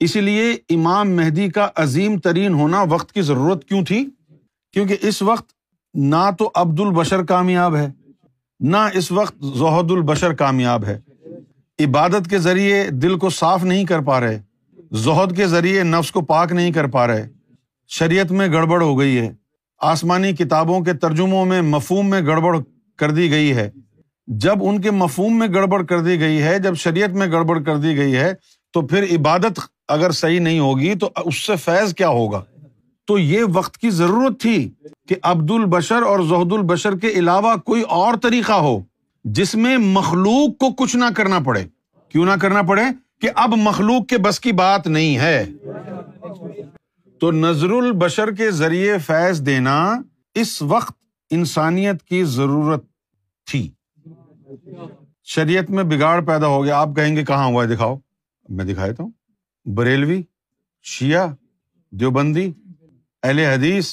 اسی 0.00 0.20
لیے 0.20 0.52
امام 0.52 1.10
مہدی 1.10 1.48
کا 1.48 1.68
عظیم 1.76 2.18
ترین 2.18 2.54
ہونا 2.54 2.82
وقت 2.82 3.12
کی 3.12 3.22
ضرورت 3.22 3.64
کیوں 3.64 3.84
تھی؟ 3.84 4.06
کیونکہ 4.72 4.96
اس 5.00 5.22
وقت 5.22 5.59
نہ 5.94 6.30
تو 6.38 6.50
عبد 6.54 6.80
البشر 6.80 7.22
کامیاب 7.22 7.76
ہے، 7.76 7.88
نہ 8.60 8.76
اس 8.94 9.12
وقت 9.12 9.44
زہد 9.58 9.90
البشر 9.90 10.32
کامیاب 10.32 10.84
ہے۔ 10.84 10.98
عبادت 11.84 12.30
کے 12.30 12.38
ذریعے 12.38 12.90
دل 12.90 13.18
کو 13.18 13.30
صاف 13.30 13.64
نہیں 13.64 13.84
کر 13.84 14.00
پا 14.00 14.20
رہے، 14.20 14.40
زہد 14.92 15.36
کے 15.36 15.46
ذریعے 15.46 15.82
نفس 15.82 16.12
کو 16.12 16.20
پاک 16.20 16.52
نہیں 16.52 16.72
کر 16.72 16.86
پا 16.86 17.06
رہے۔ 17.06 17.28
شریعت 17.88 18.32
میں 18.32 18.48
گڑبڑ 18.48 18.82
ہو 18.82 18.98
گئی 18.98 19.18
ہے۔ 19.18 19.32
آسمانی 19.78 20.32
کتابوں 20.32 20.80
کے 20.80 20.92
ترجموں 20.92 21.44
میں 21.46 21.62
مفہوم 21.62 22.10
میں 22.10 22.20
گڑبڑ 22.20 22.58
کر 22.98 23.10
دی 23.10 23.30
گئی 23.30 23.56
ہے۔ 23.56 23.70
جب 24.26 24.56
ان 24.60 24.80
کے 24.80 24.90
مفہوم 24.90 25.38
میں 25.38 25.48
گڑبڑ 25.48 25.82
کر 25.82 26.00
دی 26.00 26.20
گئی 26.20 26.42
ہے، 26.42 26.58
جب 26.58 26.74
شریعت 26.74 27.10
میں 27.10 27.26
گڑبڑ 27.26 27.62
کر 27.62 27.76
دی 27.76 27.96
گئی 27.96 28.16
ہے، 28.16 28.32
تو 28.72 28.82
پھر 28.82 29.02
عبادت 29.02 29.60
اگر 29.88 30.10
صحیح 30.10 30.40
نہیں 30.40 30.58
ہوگی 30.58 30.94
تو 30.94 31.10
اس 31.24 31.46
سے 31.46 31.56
فیض 31.56 31.94
کیا 31.94 32.08
ہوگا؟ 32.08 32.44
تو 33.10 33.18
یہ 33.18 33.44
وقت 33.52 33.78
کی 33.78 33.90
ضرورت 33.90 34.40
تھی 34.40 34.70
کہ 35.08 35.16
عبد 35.22 35.50
البشر 35.50 36.02
اور 36.02 36.20
زہد 36.20 36.52
البشر 36.52 36.96
کے 36.96 37.08
علاوہ 37.08 37.56
کوئی 37.56 37.82
اور 37.82 38.14
طریقہ 38.22 38.52
ہو 38.52 38.80
جس 39.24 39.54
میں 39.54 39.78
مخلوق 39.78 40.58
کو 40.58 40.72
کچھ 40.72 40.96
نہ 40.96 41.04
کرنا 41.16 41.38
پڑے۔ 41.38 41.64
کیوں 42.08 42.24
نہ 42.24 42.30
کرنا 42.40 42.62
پڑے 42.62 42.82
کہ 43.20 43.30
اب 43.34 43.54
مخلوق 43.56 44.06
کے 44.06 44.18
بس 44.18 44.40
کی 44.40 44.52
بات 44.52 44.86
نہیں 44.86 45.18
ہے۔ 45.18 45.46
تو 47.20 47.32
نظر 47.32 47.70
البشر 47.70 48.30
کے 48.30 48.50
ذریعے 48.50 48.98
فیض 48.98 49.40
دینا 49.40 50.00
اس 50.34 50.62
وقت 50.62 50.92
انسانیت 51.30 52.02
کی 52.02 52.24
ضرورت 52.24 52.84
تھی۔ 53.46 53.70
شریعت 55.24 55.70
میں 55.70 55.84
بگاڑ 55.84 56.24
پیدا 56.24 56.46
ہو 56.46 56.64
گیا۔ 56.64 56.78
آپ 56.78 56.88
کہیں 56.96 57.16
گے 57.16 57.24
کہاں 57.24 57.46
ہوا 57.46 57.64
ہے؟ 57.64 57.74
دکھاؤ۔ 57.74 57.96
میں 58.48 58.64
دکھایا 58.64 58.92
ہوں۔ 58.98 59.10
بریلوی، 59.64 60.22
شیعہ، 60.82 61.28
دیوبندی۔ 61.90 62.52
اہل 63.22 63.38
حدیث، 63.38 63.92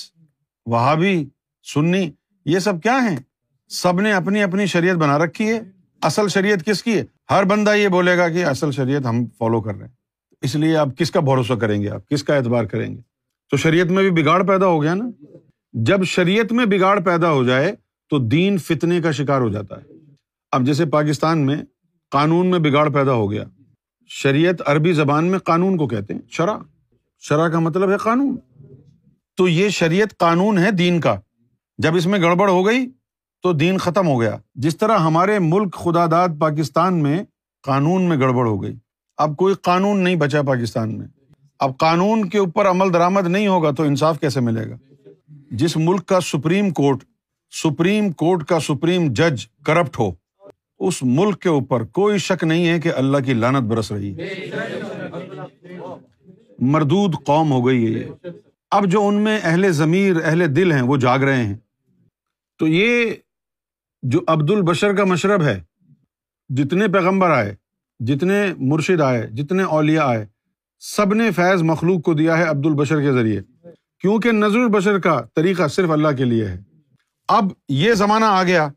وہابی، 0.65 1.25
سنی، 1.73 2.11
یہ 2.45 2.59
سب 2.59 2.81
کیا 2.83 3.11
ہے 3.11 3.15
سب 3.69 4.01
نے 4.01 4.13
اپنی 4.13 4.43
اپنی 4.43 4.65
شریعت 4.65 4.95
بنا 4.95 5.17
رکھی 5.17 5.47
ہے۔ 5.49 5.59
اصل 6.01 6.27
شریعت 6.27 6.65
کس 6.65 6.83
کی 6.83 6.97
ہے؟ 6.97 7.03
ہر 7.29 7.43
بندہ 7.43 7.75
یہ 7.75 7.87
بولے 7.87 8.17
گا 8.17 8.29
کہ 8.29 8.45
اصل 8.45 8.71
شریعت 8.71 9.05
ہم 9.05 9.25
فالو 9.25 9.61
کر 9.61 9.75
رہے 9.75 9.87
ہیں۔ 9.87 9.93
اس 10.41 10.55
لیے 10.55 10.77
آپ 10.77 10.87
کس 10.97 11.11
کا 11.11 11.19
بھروسہ 11.19 11.53
کریں 11.53 11.81
گے 11.81 11.89
آپ؟ 11.89 12.09
کس 12.09 12.23
کا 12.23 12.35
اعتبار 12.35 12.63
کریں 12.63 12.95
گے؟ 12.95 13.01
تو 13.51 13.57
شریعت 13.57 13.85
میں 13.85 14.09
بھی 14.09 14.23
بگاڑ 14.23 14.43
پیدا 14.43 14.65
ہو 14.65 14.83
گیا 14.83 14.93
نا۔ 14.93 15.09
جب 15.73 16.03
شریعت 16.03 16.51
میں 16.51 16.65
بگاڑ 16.65 16.99
پیدا 16.99 17.31
ہو 17.31 17.43
جائے 17.43 17.75
تو 18.09 18.19
دین 18.19 18.57
فتنے 18.57 19.01
کا 19.01 19.11
شکار 19.11 19.41
ہو 19.41 19.49
جاتا 19.49 19.75
ہے۔ 19.77 19.85
اب 20.51 20.65
جیسے 20.65 20.85
پاکستان 20.85 21.45
میں 21.45 21.57
قانون 22.09 22.47
میں 22.47 22.59
بگاڑ 22.59 22.89
پیدا 22.89 23.13
ہو 23.13 23.31
گیا۔ 23.31 23.43
شریعت 24.07 24.55
عربی 24.65 24.93
زبان 24.93 25.25
میں 25.25 25.39
قانون 25.39 25.77
کو 25.77 25.87
کہتے 25.87 26.13
ہیں 26.13 26.21
شرح 26.29 26.57
شرح 27.19 27.47
کا 27.47 27.59
مطلب 27.59 27.91
ہے 27.91 27.97
قانون۔ 27.97 28.37
تو 29.37 29.47
یہ 29.47 29.69
شریعت 29.69 30.17
قانون 30.17 30.57
ہے 30.57 30.71
دین 30.71 30.99
کا۔ 30.99 31.19
جب 31.77 31.95
اس 31.95 32.05
میں 32.05 32.19
گڑبڑ 32.19 32.49
ہو 32.49 32.65
گئی 32.65 32.89
تو 33.41 33.53
دین 33.53 33.77
ختم 33.77 34.07
ہو 34.07 34.21
گیا۔ 34.21 34.37
جس 34.55 34.77
طرح 34.77 34.97
ہمارے 34.97 35.39
ملک 35.39 35.75
خدا 35.75 36.05
داد 36.11 36.29
پاکستان 36.39 37.03
میں 37.03 37.23
قانون 37.63 38.01
میں 38.01 38.17
گڑبڑ 38.17 38.47
ہو 38.47 38.63
گئی۔ 38.63 38.75
اب 39.17 39.37
کوئی 39.37 39.55
قانون 39.55 39.99
نہیں 39.99 40.15
بچا 40.15 40.41
پاکستان 40.41 40.97
میں۔ 40.97 41.07
اب 41.59 41.77
قانون 41.77 42.29
کے 42.29 42.37
اوپر 42.37 42.69
عمل 42.69 42.93
درآمد 42.93 43.27
نہیں 43.27 43.47
ہوگا 43.47 43.71
تو 43.71 43.83
انصاف 43.83 44.19
کیسے 44.19 44.39
ملے 44.39 44.69
گا؟ 44.69 44.77
جس 45.51 45.77
ملک 45.77 46.05
کا 46.05 46.21
سپریم 46.21 46.69
کورٹ 46.69 46.97
سپریم 47.63 48.11
کورٹ 48.11 48.43
کا 48.43 48.59
سپریم 48.59 49.13
جج 49.13 49.47
کرپٹ 49.65 49.99
ہو، 49.99 50.11
اس 50.79 51.03
ملک 51.03 51.41
کے 51.41 51.49
اوپر 51.49 51.83
کوئی 51.83 52.17
شک 52.17 52.43
نہیں 52.43 52.67
ہے 52.67 52.79
کہ 52.79 52.91
اللہ 52.95 53.17
کی 53.17 53.33
لانت 53.33 53.63
برس 53.63 53.91
رہی 53.91 54.17
ہے۔ 54.17 54.49
مردود 56.59 57.15
قوم 57.25 57.51
ہو 57.51 57.67
گئی 57.67 57.95
ہے 57.95 57.99
یہ۔ 57.99 58.05
اب 58.71 58.85
جو 58.87 59.07
ان 59.07 59.15
میں 59.15 59.39
اہل 59.43 59.71
ضمیر، 59.71 60.15
اہل 60.23 60.55
دل 60.55 60.71
ہیں، 60.71 60.81
وہ 60.81 60.97
جاگ 60.97 61.19
رہے 61.19 61.43
ہیں۔ 61.43 61.57
تو 62.59 62.67
یہ 62.67 63.13
جو 64.01 64.19
عبد 64.27 64.51
البشر 64.51 64.95
کا 64.95 65.03
مشرب 65.03 65.41
ہے، 65.41 65.63
جتنے 66.49 66.87
پیغمبر 66.87 67.29
آئے، 67.29 67.55
جتنے 67.99 68.53
مرشد 68.57 69.01
آئے، 69.01 69.27
جتنے 69.27 69.63
اولیا 69.63 70.05
آئے، 70.05 70.25
سب 70.79 71.13
نے 71.13 71.31
فیض 71.31 71.61
مخلوق 71.61 72.01
کو 72.01 72.13
دیا 72.13 72.37
ہے 72.37 72.43
عبد 72.43 72.65
البشر 72.65 73.01
کے 73.01 73.11
ذریعے۔ 73.11 73.41
کیونکہ 73.99 74.31
نظر 74.31 74.59
البشر 74.59 74.99
کا 74.99 75.21
طریقہ 75.35 75.67
صرف 75.67 75.89
اللہ 75.89 76.07
کے 76.17 76.25
لیے 76.25 76.45
ہے۔ 76.45 76.61
اب 77.27 77.45
یہ 77.69 77.93
زمانہ 77.93 78.25
آ 78.25 78.43
گیا۔ 78.43 78.67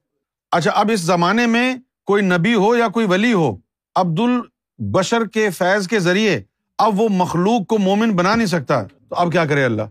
اچھا 0.52 0.70
اب 0.70 0.90
اس 0.92 1.00
زمانے 1.00 1.46
میں 1.46 1.74
کوئی 2.06 2.22
نبی 2.22 2.54
ہو 2.54 2.76
یا 2.76 2.88
کوئی 2.88 3.06
ولی 3.06 3.32
ہو 3.32 3.56
عبد 3.96 4.20
البشر 4.20 5.26
کے 5.26 5.50
فیض 5.50 5.88
کے 5.88 5.98
ذریعے 5.98 6.42
اب 6.78 7.00
وہ 7.00 7.08
مخلوق 7.08 7.66
کو 7.66 7.78
مومن 7.78 8.12
بنا 8.12 8.34
نہیں 8.34 8.46
سکتا۔ 8.46 8.84
تو 9.10 9.16
اب 9.16 9.32
کیا 9.32 9.44
کرے 9.44 9.64
اللہ؟ 9.64 9.82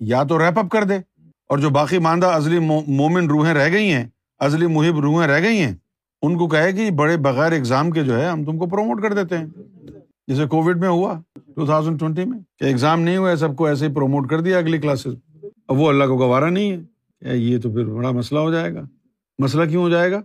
یا 0.00 0.22
تو 0.22 0.38
ریپ 0.38 0.58
اپ 0.58 0.70
کر 0.70 0.84
دے۔ 0.84 0.94
اور 1.48 1.58
جو 1.58 1.70
باقی 1.70 1.98
ماندہ 1.98 2.26
ازلی 2.26 2.58
مومن 2.86 3.26
روحیں 3.26 3.54
رہ 3.54 3.72
گئی 3.72 3.92
ہیں، 3.92 4.06
ازلی 4.38 4.66
محب 4.66 5.00
روحیں 5.00 5.28
رہ 5.28 5.42
گئی 5.42 5.60
ہیں، 5.60 5.74
ان 6.22 6.38
کو 6.38 6.48
کہے 6.48 6.72
کہ 6.72 6.90
بڑے 6.90 7.16
بغیر 7.16 7.52
ایگزام 7.52 7.90
کے 7.90 8.02
جو 8.02 8.20
ہے 8.20 8.26
ہم 8.28 8.44
تم 8.44 8.58
کو 8.58 8.66
پروموٹ 8.66 9.02
کر 9.02 9.12
دیتے 9.14 9.38
ہیں۔ 9.38 9.46
جیسے 10.26 10.46
کووڈ 10.46 10.80
میں 10.80 10.88
ہوا 10.88 11.20
ٹو 11.54 11.66
تھاؤزینڈ 11.66 12.00
ٹوینٹی 12.00 12.24
میں 12.24 12.38
کہ 12.58 12.64
ایگزام 12.64 13.00
نہیں 13.00 13.16
ہوا 13.16 13.36
سب 13.36 13.56
کو 13.56 13.66
ایسے 13.66 13.88
ہی 13.88 13.94
پروموٹ 13.94 14.30
کر 14.30 14.40
دیا 14.40 14.58
اگلی 14.58 14.78
کلاسز 14.78 15.42
اب 15.68 15.78
وہ 15.78 15.88
اللہ 15.88 16.04
کو 16.04 16.18
گوارا 16.18 16.50
نہیں 16.50 16.70
ہے۔ 16.70 17.36
یہ 17.36 17.58
تو 17.58 17.72
پھر 17.72 17.84
بڑا 17.84 18.10
مسئلہ 18.10 18.40
ہو 18.40 18.52
جائے 18.52 18.74
گا۔ 18.74 18.82
مسئلہ 19.38 19.64
کیوں 19.64 19.82
ہو 19.82 19.88
جائے 19.88 20.12
گا؟ 20.12 20.20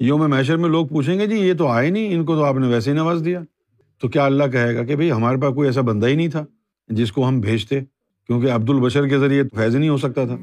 یوم 0.00 0.30
محشر 0.30 0.56
میں 0.56 0.68
لوگ 0.68 0.86
پوچھیں 0.86 1.18
گے 1.18 1.26
جی 1.26 1.36
یہ 1.36 1.54
تو 1.54 1.66
آئے 1.66 1.90
نہیں، 1.90 2.14
ان 2.14 2.24
کو 2.24 2.34
تو 2.34 2.44
آپ 2.44 2.54
نے 2.54 2.66
ویسے 2.66 2.90
ہی 2.90 2.96
نواز 2.96 3.22
دیا۔ 3.24 3.40
تو 4.00 4.08
کیا 4.08 4.24
اللہ 4.24 4.44
کہے 4.44 4.76
گا 4.76 4.84
کہ 4.84 4.96
بھائی 4.96 5.10
ہمارے 5.12 5.36
پاس 5.36 5.54
کوئی 5.54 5.68
ایسا 5.68 5.80
بندہ 5.80 6.06
ہی 6.06 6.14
نہیں 6.14 6.28
تھا؟ 6.28 6.44
جس 6.88 7.12
کو 7.12 7.28
ہم 7.28 7.40
بھیجتے، 7.40 7.80
کیونکہ 8.26 8.52
عبد 8.52 8.70
البشر 8.70 9.08
کے 9.08 9.18
ذریعے 9.18 9.42
فیض 9.42 9.76
نہیں 9.76 9.88
ہو 9.88 9.96
سکتا 9.96 10.24
تھا۔ 10.24 10.36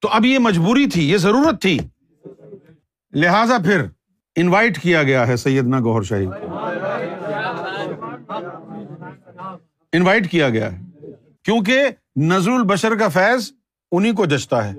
تو 0.00 0.08
اب 0.08 0.24
یہ 0.24 0.38
مجبوری 0.38 0.86
تھی، 0.86 1.10
یہ 1.10 1.16
ضرورت 1.16 1.62
تھی۔ 1.62 1.78
لہذا 3.14 3.58
پھر 3.58 3.82
انوائٹ 4.36 4.80
کیا 4.80 5.02
گیا 5.02 5.26
ہے 5.26 5.36
سیدنا 5.36 5.80
گوہر 5.80 6.02
شاہی۔ 6.02 6.26
انوائٹ 9.92 10.30
کیا 10.30 10.48
گیا 10.48 10.72
ہے۔ 10.72 10.82
کیونکہ 11.42 11.82
نظر 12.16 12.50
البشر 12.50 12.94
کا 12.94 13.08
فیض 13.08 13.52
انہیں 13.92 14.12
کو 14.12 14.26
جچتا 14.26 14.72
ہے۔ 14.72 14.74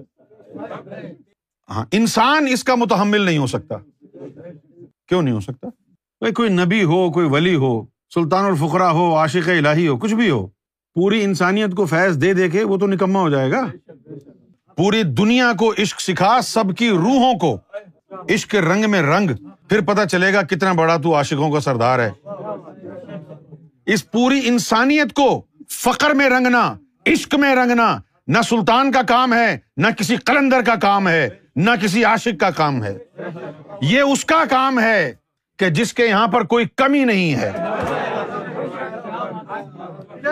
ہاں 1.69 1.85
انسان 1.91 2.45
اس 2.51 2.63
کا 2.63 2.75
متحمل 2.75 3.21
نہیں 3.21 3.37
ہو 3.37 3.47
سکتا۔ 3.47 3.75
کیوں 5.07 5.21
نہیں 5.21 5.35
ہو 5.35 5.39
سکتا؟ 5.39 5.67
بھائی، 6.19 6.33
کوئی 6.33 6.49
نبی 6.49 6.83
ہو، 6.83 7.11
کوئی 7.11 7.29
ولی 7.29 7.55
ہو، 7.55 7.85
سلطان 8.13 8.45
الفقرا 8.45 8.91
ہو، 8.91 9.15
عاشق 9.15 9.49
الہی 9.49 9.87
ہو، 9.87 9.97
کچھ 9.97 10.13
بھی 10.13 10.29
ہو۔ 10.29 10.47
پوری 10.95 11.23
انسانیت 11.23 11.75
کو 11.75 11.85
فیض 11.85 12.21
دے 12.21 12.33
دے 12.33 12.49
کے 12.49 12.63
وہ 12.63 12.77
تو 12.77 12.87
نکما 12.87 13.19
ہو 13.19 13.29
جائے 13.29 13.51
گا۔ 13.51 13.67
پوری 14.77 15.03
دنیا 15.03 15.51
کو 15.59 15.73
عشق 15.77 16.01
سکھا 16.01 16.41
سب 16.41 16.77
کی 16.77 16.89
روحوں 16.89 17.33
کو۔ 17.33 17.57
عشق 18.29 18.55
رنگ 18.55 18.91
میں 18.91 19.01
رنگ، 19.01 19.29
پھر 19.69 19.81
پتا 19.81 20.05
چلے 20.05 20.33
گا 20.33 20.41
کتنا 20.41 20.73
بڑا 20.73 20.97
تو 20.97 21.15
عاشقوں 21.15 21.51
کا 21.51 21.59
سردار 21.59 21.99
ہے۔ 21.99 22.11
اس 23.85 24.11
پوری 24.11 24.41
انسانیت 24.43 25.13
کو 25.13 25.41
فخر 25.69 26.09
میں 26.09 26.29
رنگنا، 26.29 26.75
عشق 27.05 27.35
میں 27.35 27.55
رنگنا 27.55 27.97
نہ 28.27 28.37
سلطان 28.49 28.91
کا 28.91 29.01
کام 29.01 29.33
ہے، 29.33 29.57
نہ 29.77 29.87
کسی 29.97 30.15
قلندر 30.15 30.61
کا 30.61 30.75
کام 30.75 31.07
ہے، 31.07 31.29
نہ 31.55 31.71
کسی 31.81 32.05
عاشق 32.05 32.39
کا 32.39 32.49
کام 32.49 32.83
ہے۔ 32.83 32.97
یہ 33.81 34.01
اس 34.01 34.25
کا 34.25 34.43
کام 34.49 34.79
ہے 34.79 35.13
کہ 35.59 35.69
جس 35.69 35.93
کے 35.93 36.05
یہاں 36.05 36.27
پر 36.27 36.43
کوئی 36.43 36.65
کمی 36.75 37.03
نہیں 37.03 37.35
ہے۔ 37.35 37.51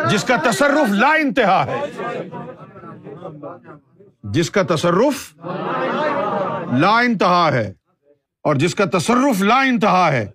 جس 0.09 0.23
کا 0.23 0.35
تصرف 0.35 0.89
لا 0.89 1.13
انتہا 1.13 1.65
ہے۔ 1.65 1.79
جس 4.23 4.51
کا 4.51 4.61
تصرف 4.61 5.33
لا 6.77 6.99
انتہا 6.99 7.49
ہے 7.53 7.73
اور 8.43 8.55
جس 8.55 8.75
کا 8.75 8.85
تصرف 8.97 9.41
لا 9.41 9.59
انتہا 9.59 10.11
ہے، 10.11 10.27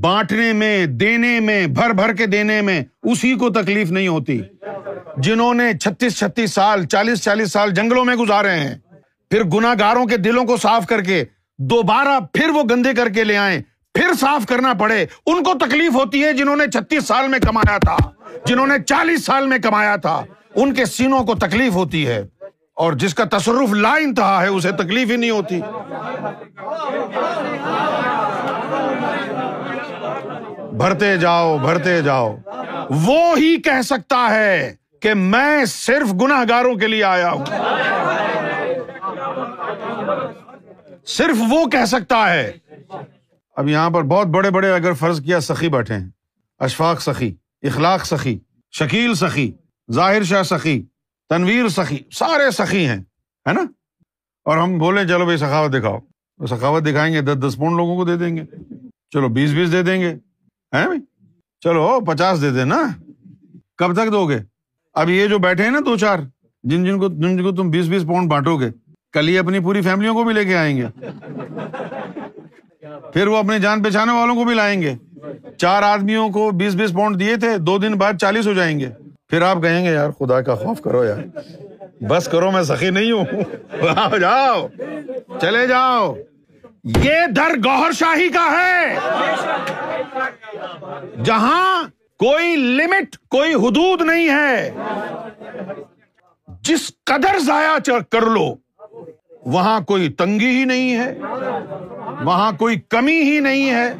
بانٹنے 0.00 0.52
میں، 0.52 0.86
دینے 0.86 1.40
میں، 1.40 1.66
بھر 1.66 1.90
بھر 1.90 2.12
کے 2.14 2.26
دینے 2.26 2.60
میں 2.60 2.82
اسی 3.02 3.34
کو 3.34 3.50
تکلیف 3.50 3.90
نہیں 3.90 4.08
ہوتی۔ 4.08 4.40
جنہوں 5.16 5.54
نے 5.54 5.72
چھتیس 5.78 6.18
چھتیس 6.18 6.52
سال، 6.52 6.86
چالیس 6.86 7.22
چالیس 7.22 7.52
سال 7.52 7.70
جنگلوں 7.70 8.04
میں 8.04 8.16
گزارے 8.16 8.50
ہیں، 8.50 8.74
پھر 9.30 9.44
گناگاروں 9.44 10.06
کے 10.06 10.16
دلوں 10.16 10.44
کو 10.44 10.56
صاف 10.56 10.86
کر 10.86 11.02
کے 11.02 11.24
دوبارہ 11.58 12.18
پھر 12.32 12.48
وہ 12.48 12.62
گندے 12.70 12.94
کر 12.94 13.08
کے 13.08 13.24
لے 13.24 13.36
آئے 13.36 13.62
پھر 13.94 14.12
صاف 14.20 14.46
کرنا 14.46 14.72
پڑے۔ 14.72 15.06
ان 15.26 15.42
کو 15.42 15.54
تکلیف 15.54 15.94
ہوتی 15.94 16.24
ہے 16.24 16.32
جنہوں 16.32 16.56
نے 16.56 16.66
چھتیس 16.66 17.06
سال 17.06 17.28
میں 17.28 17.38
کمایا 17.38 17.78
تھا۔ 17.78 17.96
جنہوں 18.44 18.66
نے 18.66 18.74
چالیس 18.86 19.24
سال 19.24 19.46
میں 19.46 19.58
کمایا 19.58 19.96
تھا، 19.96 20.24
ان 20.54 20.74
کے 20.74 20.84
سینوں 20.84 21.24
کو 21.24 21.34
تکلیف 21.34 21.72
ہوتی 21.72 22.06
ہے 22.08 22.26
اور 22.74 22.92
جس 22.92 23.14
کا 23.14 23.24
تصرف 23.24 23.72
لا 23.72 23.94
انتہا 23.94 24.42
ہے، 24.42 24.46
اسے 24.46 24.70
تکلیف 24.70 25.10
ہی 25.10 25.16
نہیں 25.16 25.30
ہوتی۔ 25.30 25.60
بھرتے 30.76 31.16
جاؤ 31.16 31.58
بھرتے 31.58 32.02
جاؤ۔ 32.02 32.36
وہ 32.90 33.38
ہی 33.38 33.56
کہہ 33.56 33.82
سکتا 33.82 34.26
ہے 34.30 34.74
کہ 35.00 35.14
میں 35.14 35.64
صرف 35.64 36.14
گناہ 36.22 36.44
گاروں 36.48 36.74
کے 36.74 36.86
لیے 36.86 37.04
آیا 37.04 37.30
ہوں۔ 37.30 37.44
صرف 41.06 41.36
وہ 41.48 41.66
کہہ 41.66 41.84
سکتا 41.84 42.32
ہے۔ 42.32 42.52
اب 43.56 43.68
یہاں 43.68 43.90
پر 43.90 44.02
بہت 44.02 44.26
بڑے 44.26 44.50
بڑے 44.50 44.72
اگر 44.72 44.92
فرض 44.92 45.24
کیا، 45.24 45.40
سخی 45.40 45.68
بیٹھے 45.68 45.94
ہیں۔ 45.94 46.08
اشفاق 46.58 47.00
سخی۔ 47.00 47.34
اخلاق 47.64 48.06
سخی، 48.06 48.38
شکیل 48.72 49.14
سخی، 49.14 49.52
ظاہر 49.92 50.22
شاہ 50.22 50.42
سخی، 50.42 50.82
تنویر 51.28 51.68
سخی، 51.68 51.98
سارے 52.12 52.50
سخی 52.50 52.86
ہیں، 52.86 53.00
ہے 53.48 53.52
نا؟ 53.52 53.60
اور 54.44 54.58
ہم 54.58 54.78
بولے 54.78 55.08
چلو 55.08 55.24
بھائی 55.24 55.38
سخاوت 55.38 55.72
دکھاؤ۔ 55.72 55.98
سخاوت 56.46 56.82
دکھائیں 56.82 57.14
گے، 57.14 57.20
دس 57.20 57.48
دس 57.48 57.56
پونڈ 57.56 57.76
لوگوں 57.76 57.96
کو 57.96 58.04
دے 58.04 58.16
دیں 58.16 58.36
گے۔ 58.36 58.44
چلو 59.10 59.28
بیس 59.28 59.50
بیس 59.50 59.72
دے 59.72 59.82
دیں 59.82 60.00
گے۔ 60.00 60.14
بھائی؟ 60.72 61.00
چلو 61.60 62.00
پچاس 62.00 62.42
دے 62.42 62.50
دیں 62.50 62.64
نا۔ 62.64 62.88
کب 63.78 63.94
تک 63.94 64.12
دو 64.12 64.28
گے؟ 64.28 64.38
اب 64.94 65.10
یہ 65.10 65.26
جو 65.26 65.38
بیٹھے 65.38 65.64
ہیں 65.64 65.70
نا 65.70 65.78
دو 65.86 65.96
چار، 65.96 66.18
جن 66.62 66.84
جن 66.84 66.98
کو، 66.98 67.08
جن 67.08 67.36
جن 67.36 67.42
کو 67.42 67.52
تم 67.52 67.70
بیس 67.70 67.86
بیس 67.86 68.02
پاؤنڈ 68.02 68.30
بانٹو 68.30 68.56
گے، 68.56 68.70
کل 69.12 69.28
ہی 69.28 69.38
اپنی 69.38 69.60
پوری 69.60 69.82
فیملیوں 69.82 70.14
کو 70.14 70.24
بھی 70.24 70.34
لے 70.34 70.44
کے 70.44 70.56
آئیں 70.56 70.76
گے۔ 70.76 70.86
پھر 73.12 73.26
وہ 73.26 73.36
اپنے 73.36 73.58
جان 73.58 73.82
پہچانے 73.82 74.12
والوں 74.12 74.34
کو 74.34 74.44
بھی 74.44 74.54
لائیں 74.54 74.82
گے۔ 74.82 74.96
چار 75.56 75.82
آدمیوں 75.82 76.28
کو 76.28 76.50
بیس 76.50 76.74
بیس 76.74 76.92
پاؤنڈ 76.92 77.20
دیے 77.20 77.36
تھے، 77.36 77.58
دو 77.58 77.78
دن 77.78 77.94
بعد 77.94 78.12
چالیس 78.20 78.46
ہو 78.46 78.52
جائیں 78.52 78.80
گے۔ 78.80 78.88
پھر 79.28 79.42
آپ 79.42 79.62
کہیں 79.62 79.84
گے، 79.84 79.92
یار، 79.92 80.10
خدا 80.10 80.40
کا 80.40 80.54
خوف 80.54 80.80
کرو 80.80 81.04
یار۔ 81.04 81.38
بس 82.00 82.26
کرو، 82.26 82.50
میں 82.50 82.62
سخی 82.62 82.90
نہیں 82.90 83.12
ہوں۔ 83.12 83.24
جاؤ۔ 84.20 84.66
چلے 85.40 85.66
جاؤ۔ 85.66 86.14
یہ 86.84 87.26
در 87.36 87.56
گوہر 87.64 87.92
شاہی 87.92 88.28
کا 88.28 88.56
ہے۔ 88.58 88.96
جہاں 91.24 91.84
کوئی 92.18 92.56
لمٹ، 92.56 93.16
کوئی 93.28 93.54
حدود 93.54 94.02
نہیں 94.02 94.28
ہے۔ 94.28 94.70
جس 96.62 96.92
قدر 97.04 97.38
ضائع 97.38 98.00
کر 98.10 98.22
لو، 98.22 98.54
وہاں 99.44 99.80
کوئی 99.80 100.08
تنگی 100.08 100.58
ہی 100.58 100.64
نہیں 100.64 100.96
ہے۔ 100.96 101.18
وہاں 102.24 102.52
کوئی 102.52 102.80
کمی 102.88 103.22
ہی 103.22 103.40
نہیں 103.40 103.70
ہے۔ 103.70 103.94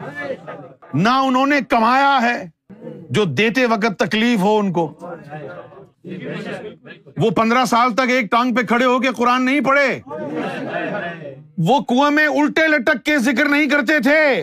نہ 0.94 1.08
انہوں 1.08 1.46
نے 1.46 1.60
کمایا 1.68 2.18
ہے 2.22 2.46
جو 3.10 3.24
دیتے 3.24 3.66
وقت 3.66 3.98
تکلیف 3.98 4.40
ہو 4.40 4.58
ان 4.58 4.72
کو۔ 4.72 4.98
وہ 7.16 7.30
پندرہ 7.30 7.64
سال 7.64 7.94
تک 7.94 8.10
ایک 8.10 8.30
ٹانگ 8.30 8.54
پہ 8.54 8.62
کھڑے 8.62 8.84
ہو 8.84 8.98
کے 8.98 9.08
قرآن 9.08 9.44
نہیں 9.44 9.60
پڑھے۔ 9.60 10.00
وہ 11.58 11.80
کنویں 11.80 12.10
میں 12.10 12.26
الٹے 12.26 12.68
لٹک 12.68 13.04
کے 13.04 13.18
ذکر 13.18 13.44
نہیں 13.44 13.66
کرتے 13.66 13.98
تھے۔ 13.98 14.42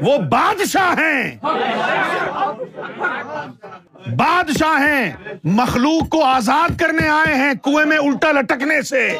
وہ 0.00 0.18
بادشاہ 0.18 0.94
ہیں۔ 0.98 1.36
بادشاہ 4.16 4.80
ہیں۔ 4.80 5.12
مخلوق 5.44 6.08
کو 6.08 6.24
آزاد 6.24 6.80
کرنے 6.80 7.08
آئے 7.08 7.34
ہیں 7.34 7.52
کنویں 7.64 7.86
میں 7.86 7.98
الٹا 7.98 8.32
لٹکنے 8.32 8.82
سے۔ 8.82 9.16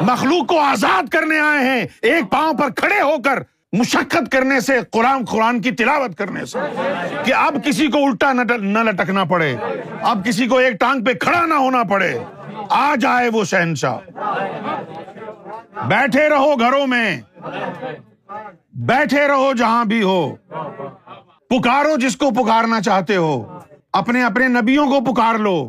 مخلوق 0.00 0.46
کو 0.46 0.60
آزاد 0.60 1.08
کرنے 1.08 1.38
آئے 1.38 1.64
ہیں۔ 1.64 1.86
ایک 2.02 2.30
پاؤں 2.30 2.54
پر 2.54 2.70
کھڑے 2.76 3.00
ہو 3.00 3.16
کر 3.24 3.42
مشقت 3.72 4.32
کرنے 4.32 4.60
سے، 4.60 4.72
قرآن 4.90 5.24
قرآن 5.24 5.60
کی 5.60 5.70
تلاوت 5.70 6.18
کرنے 6.18 6.44
سے 6.44 6.58
کہ 7.24 7.34
اب 7.34 7.54
کسی 7.64 7.86
کو 7.86 7.98
الٹا 8.06 8.32
نہ 8.60 8.78
لٹکنا 8.78 9.24
پڑے، 9.24 9.56
اب 10.00 10.24
کسی 10.24 10.46
کو 10.46 10.56
ایک 10.56 10.80
ٹانگ 10.80 11.04
پہ 11.04 11.12
کھڑا 11.14 11.46
نہ 11.46 11.54
ہونا 11.54 11.82
پڑے۔ 11.82 12.18
آ 12.70 12.94
جائے 13.00 13.28
وہ 13.32 13.44
شہنشاہ۔ 13.44 13.98
بیٹھے 15.88 16.28
رہو 16.28 16.60
گھروں 16.60 16.86
میں۔ 16.86 17.20
بیٹھے 18.72 19.28
رہو 19.28 19.52
جہاں 19.52 19.84
بھی 19.84 20.02
ہو۔ 20.02 20.34
پکارو 21.48 21.96
جس 21.96 22.16
کو 22.16 22.30
پکارنا 22.30 22.80
چاہتے 22.80 23.16
ہو۔ 23.16 23.58
اپنے 23.92 24.24
اپنے 24.24 24.48
نبیوں 24.48 24.86
کو 24.86 25.12
پکار 25.12 25.34
لو۔ 25.34 25.68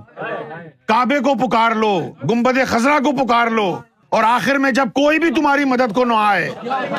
کعبے 0.87 1.19
کو 1.19 1.47
پکار 1.47 1.71
لو۔ 1.71 1.99
گمبد 2.31 2.57
خزرا 2.67 2.99
کو 2.99 3.25
پکار 3.25 3.47
لو۔ 3.47 3.77
اور 4.13 4.23
آخر 4.23 4.55
میں 4.55 4.71
جب 4.71 4.87
کوئی 4.95 5.19
بھی 5.19 5.29
تمہاری 5.29 5.65
مدد 5.65 5.93
کو 5.95 6.05
نہ 6.05 6.13
آئے 6.17 6.49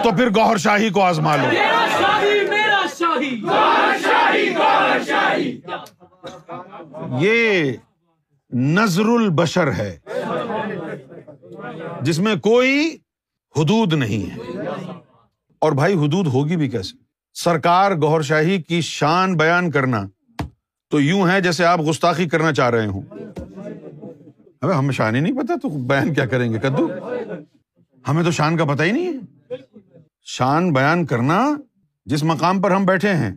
تو 0.02 0.10
پھر 0.16 0.28
گوہر 0.36 0.56
شاہی 0.56 0.90
کو 0.90 1.02
آزما 1.02 1.36
لو۔ 1.36 1.48
یہ 7.20 7.72
نظر 8.52 9.04
البشر 9.04 9.72
ہے 9.72 9.98
جس 12.00 12.18
میں 12.18 12.34
کوئی 12.36 12.96
حدود 13.56 13.92
نہیں 13.92 14.30
ہے۔ 14.30 14.58
اور 15.58 15.72
بھائی 15.72 15.94
حدود 15.94 16.26
ہوگی 16.26 16.56
بھی 16.56 16.68
کیسے؟ 16.68 16.96
سرکار 17.34 17.92
گور 17.92 18.22
شاہی 18.22 18.62
کی 18.62 18.80
شان 18.80 19.36
بیان 19.36 19.70
کرنا 19.70 20.02
تو 20.90 21.00
یوں 21.00 21.28
ہے 21.28 21.40
جیسے 21.40 21.64
آپ 21.64 21.80
گستاخی 21.90 22.28
کرنا 22.28 22.52
چاہ 22.52 22.70
رہے 22.70 22.86
ہوں۔ 22.86 23.02
ہمیں 24.72 24.92
شان 24.92 25.14
ہی 25.14 25.20
نہیں 25.20 25.36
پتا، 25.36 25.54
تو 25.62 25.68
بیان 25.68 26.14
کیا 26.14 26.26
کریں 26.26 26.52
گے؟ 26.52 26.58
کدو؟ 26.58 26.88
ہمیں 28.08 28.22
تو 28.22 28.30
شان 28.30 28.56
کا 28.56 28.64
پتا 28.64 28.84
ہی 28.84 28.92
نہیں 28.92 29.06
ہے۔ 29.06 29.56
شان 30.22 30.72
بیان 30.72 31.06
کرنا، 31.06 31.50
جس 32.06 32.22
مقام 32.22 32.60
پر 32.60 32.70
ہم 32.70 32.84
بیٹھے 32.84 33.14
ہیں، 33.14 33.34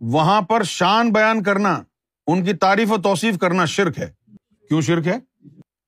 وہاں 0.00 0.42
پر 0.42 0.62
شان 0.62 1.12
بیان 1.12 1.42
کرنا، 1.42 1.82
ان 2.26 2.44
کی 2.44 2.52
تعریف 2.52 2.92
و 2.92 2.96
توصیف 2.96 3.38
کرنا 3.38 3.64
شرک 3.64 3.98
ہے۔ 3.98 4.10
کیوں 4.68 4.80
شرک 4.80 5.06
ہے؟ 5.06 5.18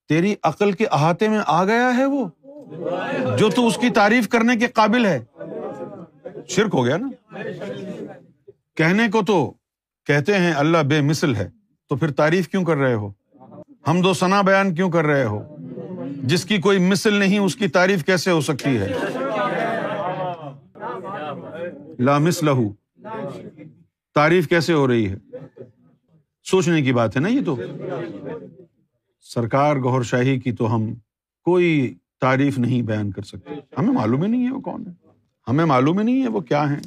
تیری 0.09 0.35
عقل 0.43 0.71
کے 0.71 0.85
احاطے 0.91 1.27
میں 1.27 1.39
آ 1.45 1.63
گیا 1.63 1.97
ہے 1.97 2.05
وہ، 2.05 2.25
جو 3.37 3.49
تو 3.49 3.67
اس 3.67 3.77
کی 3.77 3.89
تعریف 3.89 4.29
کرنے 4.29 4.55
کے 4.55 4.67
قابل 4.67 5.05
ہے۔ 5.05 5.19
شرک 6.49 6.69
ہو 6.73 6.85
گیا 6.85 6.97
نا؟ 6.97 7.09
کہنے 8.75 9.09
کو 9.11 9.21
تو 9.21 9.53
کہتے 10.05 10.37
ہیں 10.37 10.53
اللہ 10.53 10.77
بے 10.77 11.01
مثل 11.01 11.35
ہے، 11.35 11.49
تو 11.89 11.95
پھر 11.95 12.11
تعریف 12.11 12.49
کیوں 12.49 12.63
کر 12.63 12.75
رہے 12.75 12.93
ہو؟ 12.93 13.11
ہم 13.87 14.01
دو 14.01 14.13
ثنا 14.13 14.41
بیان 14.41 14.75
کیوں 14.75 14.91
کر 14.91 15.05
رہے 15.05 15.25
ہو؟ 15.25 15.55
جس 16.23 16.45
کی 16.45 16.57
کوئی 16.57 16.79
مثل 16.79 17.13
نہیں، 17.13 17.39
اس 17.39 17.55
کی 17.55 17.67
تعریف 17.67 18.05
کیسے 18.05 18.31
ہو 18.31 18.41
سکتی 18.41 18.77
ہے؟ 18.77 18.93
لامس 21.99 22.43
لہو 22.43 22.73
تعریف 24.15 24.47
کیسے 24.47 24.73
ہو 24.73 24.87
رہی 24.87 25.09
ہے؟ 25.09 25.15
سوچنے 26.43 26.81
کی 26.81 26.93
بات 26.93 27.15
ہے 27.15 27.21
نا 27.21 27.27
یہ 27.27 27.41
تو۔ 27.45 27.55
سرکار 29.21 29.75
گور 29.75 30.01
شاہی 30.01 30.39
کی 30.39 30.51
تو 30.51 30.75
ہم 30.75 30.93
کوئی 31.43 31.95
تعریف 32.21 32.57
نہیں 32.57 32.81
بیان 32.81 33.11
کر 33.11 33.21
سکتے۔ 33.21 33.53
ہمیں 33.77 33.93
معلوم 33.93 34.23
ہی 34.23 34.27
نہیں 34.27 34.45
ہے 34.45 34.51
وہ 34.51 34.59
کون 34.59 34.87
ہے۔ 34.87 34.91
ہمیں 35.47 35.65
معلوم 35.65 35.99
ہی 35.99 36.03
نہیں 36.03 36.23
ہے 36.23 36.27
وہ 36.27 36.39
کیا 36.39 36.71
ہے 36.71 36.77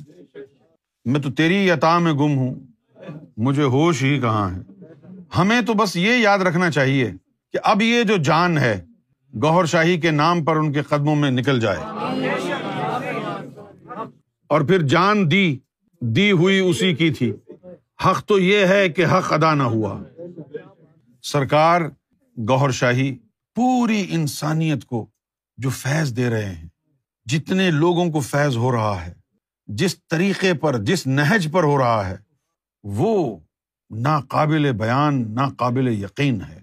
میں 1.04 1.20
تو 1.20 1.32
تیری 1.32 1.70
عطا 1.70 1.98
میں 1.98 2.12
گم 2.12 2.38
ہوں۔ 2.38 2.54
مجھے 3.36 3.62
ہوش 3.62 4.02
ہی 4.02 4.20
کہاں 4.20 4.50
ہے؟ 4.50 4.60
ہمیں 5.36 5.60
تو 5.60 5.74
بس 5.74 5.96
یہ 5.96 6.12
یاد 6.12 6.38
رکھنا 6.38 6.70
چاہیے 6.70 7.12
کہ 7.52 7.58
اب 7.64 7.82
یہ 7.82 8.02
جو 8.02 8.16
جان 8.16 8.58
ہے، 8.58 8.84
گوہر 9.42 9.64
شاہی 9.64 10.00
کے 10.00 10.10
نام 10.10 10.44
پر 10.44 10.56
ان 10.56 10.72
کے 10.72 10.82
قدموں 10.82 11.16
میں 11.16 11.30
نکل 11.30 11.60
جائے۔ 11.60 11.78
اور 14.48 14.60
پھر 14.60 14.82
جان 14.82 15.30
دی 15.30 15.58
دی 16.00 16.32
ہوئی 16.32 16.58
اسی 16.58 16.94
کی 16.94 17.10
تھی۔ 17.10 17.32
حق 18.06 18.24
تو 18.24 18.38
یہ 18.38 18.66
ہے 18.66 18.88
کہ 18.88 19.06
حق 19.06 19.32
ادا 19.32 19.54
نہ 19.54 19.62
ہوا۔ 19.62 20.02
سرکار، 21.22 21.80
گوہر 22.48 22.70
شاہی 22.70 23.18
پوری 23.54 24.06
انسانیت 24.10 24.84
کو 24.84 25.06
جو 25.56 25.70
فیض 25.70 26.16
دے 26.16 26.30
رہے 26.30 26.54
ہیں، 26.54 26.68
جتنے 27.26 27.70
لوگوں 27.70 28.10
کو 28.10 28.20
فیض 28.20 28.56
ہو 28.56 28.72
رہا 28.72 29.06
ہے، 29.06 29.12
جس 29.66 29.96
طریقے 30.08 30.54
پر، 30.54 30.78
جس 30.78 31.06
نہج 31.06 31.48
پر 31.52 31.62
ہو 31.62 31.78
رہا 31.78 32.08
ہے، 32.08 32.16
وہ 32.82 33.38
ناقابل 33.94 34.72
بیان، 34.72 35.34
ناقابل 35.34 35.88
یقین 35.88 36.40
ہے۔ 36.40 36.60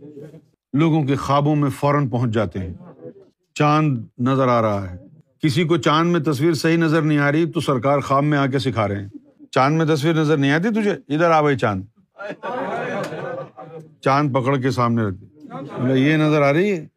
لوگوں 0.73 1.03
کے 1.03 1.15
خوابوں 1.15 1.55
میں 1.55 1.69
فوراً 1.69 2.09
پہنچ 2.09 2.31
جاتے 2.31 2.59
ہیں۔ 2.59 2.73
چاند 3.53 3.97
نظر 4.19 4.47
آ 4.47 4.61
رہا 4.61 4.91
ہے۔ 4.91 4.97
کسی 5.43 5.63
کو 5.63 5.77
چاند 5.77 6.11
میں 6.11 6.19
تصویر 6.19 6.53
صحیح 6.53 6.77
نظر 6.77 7.01
نہیں 7.01 7.17
آ 7.17 7.31
رہی 7.31 7.51
تو 7.51 7.59
سرکار 7.59 7.99
خواب 7.99 8.23
میں 8.23 8.37
آ 8.37 8.45
کے 8.47 8.59
سکھا 8.59 8.87
رہے 8.87 9.01
ہیں۔ 9.01 9.07
چاند 9.51 9.77
میں 9.77 9.95
تصویر 9.95 10.13
نظر 10.13 10.37
نہیں 10.37 10.51
آتی 10.51 10.69
تجھے؟ 10.69 10.91
ادھر 10.91 11.31
آ 11.31 11.41
بھائی 11.41 11.57
چاند۔ 11.57 11.83
چاند 14.01 14.33
پکڑ 14.33 14.57
کے 14.57 14.71
سامنے 14.71 15.03
رکھتی 15.03 15.25
یہ 15.99 16.17
نظر 16.17 16.41
آ 16.41 16.53
رہی 16.53 16.71
ہے؟ 16.71 16.87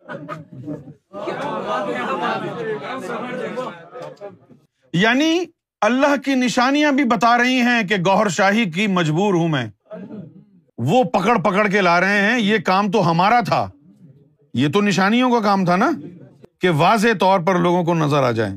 یعنی 4.92 5.44
اللہ 5.80 6.16
کی 6.24 6.34
نشانیاں 6.34 6.92
بھی 6.92 7.04
بتا 7.04 7.38
رہی 7.38 7.60
ہیں 7.60 7.88
کہ 7.88 7.96
گوہر 8.06 8.28
شاہی 8.28 8.70
کی 8.70 8.86
مجبور 8.86 9.34
ہوں 9.34 9.48
میں۔ 9.48 9.66
وہ 10.86 11.04
پکڑ 11.04 11.38
پکڑ 11.38 11.68
کے 11.68 11.80
لا 11.80 12.00
رہے 12.00 12.22
ہیں، 12.22 12.40
یہ 12.40 12.58
کام 12.58 12.90
تو 12.90 13.10
ہمارا 13.10 13.40
تھا۔ 13.40 13.70
یہ 14.54 14.68
تو 14.68 14.80
نشانیوں 14.80 15.30
کا 15.30 15.40
کام 15.40 15.64
تھا 15.64 15.76
نا 15.76 15.90
کہ 16.60 16.70
واضح 16.70 17.08
طور 17.20 17.40
پر 17.40 17.58
لوگوں 17.58 17.84
کو 17.84 17.94
نظر 17.94 18.22
آ 18.22 18.30
جائیں۔ 18.30 18.56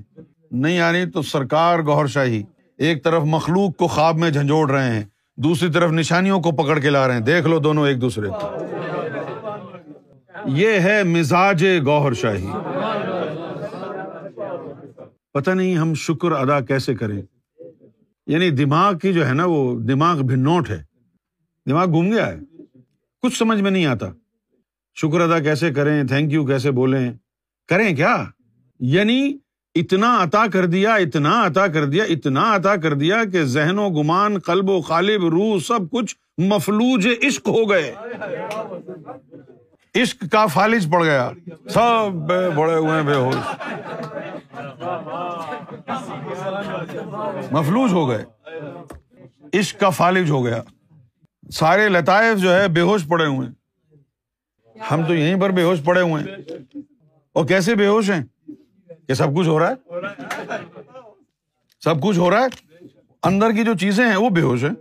نہیں 0.52 0.80
آ 0.80 0.92
رہی 0.92 1.10
تو 1.10 1.22
سرکار 1.22 1.80
گوہر 1.80 2.08
شاہی 2.08 2.44
ایک 2.78 3.04
طرف 3.04 3.24
مخلوق 3.26 3.78
کو 3.78 3.88
خواب 3.88 4.18
میں 4.18 4.30
جھنجھوڑ 4.30 4.72
رہے 4.72 4.96
ہیں، 4.96 5.04
دوسری 5.38 5.72
طرف 5.72 5.92
نشانیوں 5.92 6.42
کو 6.42 6.52
پکڑ 6.52 6.80
کے 6.80 6.90
لا 6.90 7.08
رہے 7.08 7.14
ہیں۔ 7.14 7.22
دیکھ 7.22 7.48
لو 7.48 7.60
دونوں 7.60 7.88
ایک 7.88 8.02
دوسرے۔ 8.02 8.28
یہ 10.46 10.80
ہے 10.80 11.04
مزاج 11.04 11.66
گوہر 11.86 12.14
شاہی۔ 12.14 12.48
پتہ 15.34 15.52
نہیں 15.52 15.76
ہم 15.76 15.94
شکر 15.94 16.32
ادا 16.32 16.60
کیسے 16.60 16.96
کریں۔ 16.96 17.22
یعنی 18.28 18.50
دماغ 18.50 18.98
کی 18.98 19.14
جو 19.14 19.28
ہے 19.28 19.34
نا، 19.34 19.46
وہ 19.46 19.80
دماغ 19.80 20.18
بھی 20.18 20.36
نوٹ 20.36 20.70
ہے۔ 20.70 20.87
دماغ 21.70 21.86
گھوم 21.86 22.12
گیا 22.12 22.28
ہے۔ 22.28 22.40
کچھ 23.22 23.38
سمجھ 23.38 23.62
میں 23.62 23.72
نہیں 23.72 23.86
آتا۔ 23.86 24.06
شکر 24.96 25.22
ادا 25.22 25.40
کیسے 25.40 25.74
کریں 25.74 26.04
تھینک 26.04 26.34
یو 26.34 26.46
کیسے 26.46 26.72
بولیں۔ 26.72 27.14
کریں 27.68 27.96
کیا؟ 27.96 28.26
یعنی 28.80 29.38
اتنا 29.76 30.24
عطا 30.24 30.46
کر 30.54 30.66
دیا، 30.66 30.96
اتنا 30.96 31.46
عطا 31.46 31.68
کر 31.68 31.86
دیا، 31.86 32.04
اتنا 32.04 32.56
عطا 32.56 32.76
کر 32.76 32.94
دیا 32.94 33.24
کہ 33.32 33.44
ذہن 33.44 33.80
و 33.80 33.90
گمان، 33.90 34.40
قلب 34.40 34.70
و 34.70 34.80
قالب 34.80 35.26
روح، 35.26 35.60
سب 35.60 35.80
کچھ 35.92 36.16
مفلوج 36.38 37.08
عشق 37.24 37.48
ہو 37.48 37.70
گئے۔ 37.70 37.96
عشق 39.96 40.24
کا 40.32 40.46
فالج 40.46 40.92
پڑ 40.92 41.04
گیا۔ 41.04 41.32
سب 41.70 42.14
بڑے 42.56 42.76
ہوئے 42.76 43.04
بے 43.04 43.14
ہوش۔ 43.14 43.36
مفلوج 47.52 47.92
ہو 47.92 48.10
گئے۔ 48.10 48.26
عشق 49.60 49.80
کا 49.80 49.90
فالج 49.90 50.30
ہو 50.30 50.46
گیا۔ 50.46 50.62
سارے 51.52 51.90
لطائف 51.90 52.40
جو 52.42 52.56
ہے 52.56 52.68
بے 52.68 52.82
ہوش 52.82 53.08
پڑے 53.08 53.26
ہوئے 53.26 53.48
ہیں۔ 53.48 53.54
ہم 54.92 55.06
تو 55.08 55.16
یہیں 55.16 55.42
پر 55.42 55.50
بے 55.50 55.64
ہوش 55.64 55.80
پڑے 55.84 56.02
ہوئے 56.02 56.24
ہیں۔ 56.24 56.58
اور 57.34 57.46
کیسے 57.46 57.76
بے 57.76 57.88
ہوش 57.88 58.10
ہیں؟ 58.10 58.52
کہ 59.08 59.14
سب 59.14 59.28
کچھ 59.36 59.48
ہو 59.48 59.60
رہا 59.60 59.70
ہے۔ 59.70 59.98
سب 61.84 62.02
کچھ 62.02 62.20
ہو 62.20 62.32
رہا 62.32 62.42
ہے۔ 62.42 62.76
اندر 63.24 63.52
کی 63.52 63.64
جو 63.64 63.74
چیزیں 63.74 64.08
ہیں 64.08 64.16
وہ 64.16 64.30
بے 64.30 64.42
ہوش 64.42 64.64
ہیں۔ 64.64 64.72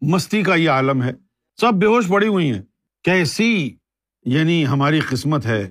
مستی 0.00 0.42
کا 0.42 0.54
یہ 0.54 0.70
عالم 0.70 1.02
ہے۔ 1.02 1.12
سب 1.60 1.72
بے 1.74 1.86
ہوش 1.86 2.08
پڑی 2.08 2.26
ہوئی 2.26 2.52
ہیں۔ 2.52 2.62
کیسی 3.04 3.74
یعنی 4.24 4.66
ہماری 4.66 5.00
قسمت 5.00 5.46
ہے۔ 5.46 5.70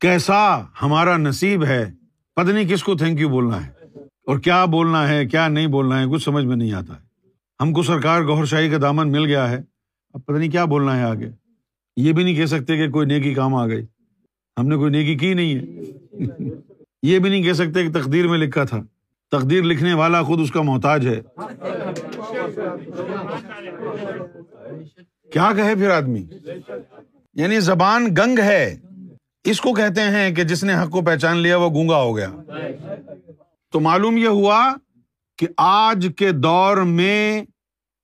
کیسا 0.00 0.60
ہمارا 0.82 1.16
نصیب 1.16 1.64
ہے۔ 1.64 1.90
پتہ 2.36 2.50
نہیں 2.50 2.68
کس 2.68 2.82
کو 2.82 2.96
تھینک 2.96 3.20
یو 3.20 3.28
بولنا 3.28 3.66
ہے۔ 3.66 3.72
اور 4.26 4.38
کیا 4.38 4.64
بولنا 4.64 5.08
ہے، 5.08 5.26
کیا 5.26 5.48
نہیں 5.48 5.66
بولنا 5.66 6.00
ہے، 6.00 6.04
کچھ 6.10 6.22
سمجھ 6.22 6.44
میں 6.44 6.56
نہیں 6.56 6.72
آتا۔ 6.72 6.94
ہے 6.94 7.05
ہم 7.62 7.72
کو 7.72 7.82
سرکار 7.82 8.22
گور 8.22 8.44
شاہی 8.44 8.70
کا 8.70 8.76
دامن 8.82 9.12
مل 9.12 9.26
گیا 9.26 9.50
ہے، 9.50 9.62
اب 10.14 10.26
پتہ 10.26 10.32
نہیں 10.32 10.50
کیا 10.50 10.64
بولنا 10.64 10.98
ہے 10.98 11.02
آگے۔ 11.02 11.30
یہ 11.96 12.12
بھی 12.12 12.24
نہیں 12.24 12.34
کہہ 12.34 12.46
سکتے 12.46 12.76
کہ 12.76 12.90
کوئی 12.90 13.06
نیکی 13.06 13.34
کام 13.34 13.54
آ 13.54 13.66
گئی۔ 13.66 13.86
ہم 14.58 14.68
نے 14.68 14.76
کوئی 14.76 14.90
نیکی 14.90 15.14
کی 15.14 15.34
نہیں 15.34 15.54
ہے۔ 15.54 15.60
یہ 17.02 17.18
بھی 17.18 17.30
نہیں 17.30 17.42
کہہ 17.42 17.52
سکتے 17.52 17.82
کہ 17.82 17.92
تقدیر 17.92 18.28
میں 18.28 18.38
لکھا 18.38 18.64
تھا۔ 18.64 18.80
تقدیر 19.30 19.62
لکھنے 19.62 19.94
والا 19.94 20.22
خود 20.22 20.40
اس 20.40 20.50
کا 20.50 20.62
محتاج 20.62 21.06
ہے۔ 21.06 21.20
کیا 25.32 25.52
کہے 25.56 25.74
پھر 25.74 25.90
آدمی؟ 25.90 26.26
یعنی 27.34 27.60
زبان 27.60 28.14
گنگ 28.18 28.38
ہے۔ 28.38 28.76
اس 29.44 29.60
کو 29.60 29.74
کہتے 29.74 30.00
ہیں 30.00 30.34
کہ 30.34 30.44
جس 30.44 30.64
نے 30.64 30.74
حق 30.74 30.90
کو 30.90 31.02
پہچان 31.02 31.36
لیا، 31.36 31.56
وہ 31.56 31.70
گونگا 31.70 31.96
ہو 31.96 32.16
گیا۔ 32.16 32.30
تو 33.72 33.80
معلوم 33.80 34.16
یہ 34.16 34.26
ہوا 34.26 34.74
کہ 35.36 35.46
آج 35.56 36.08
کے 36.16 36.32
دور 36.32 36.76
میں 36.76 37.42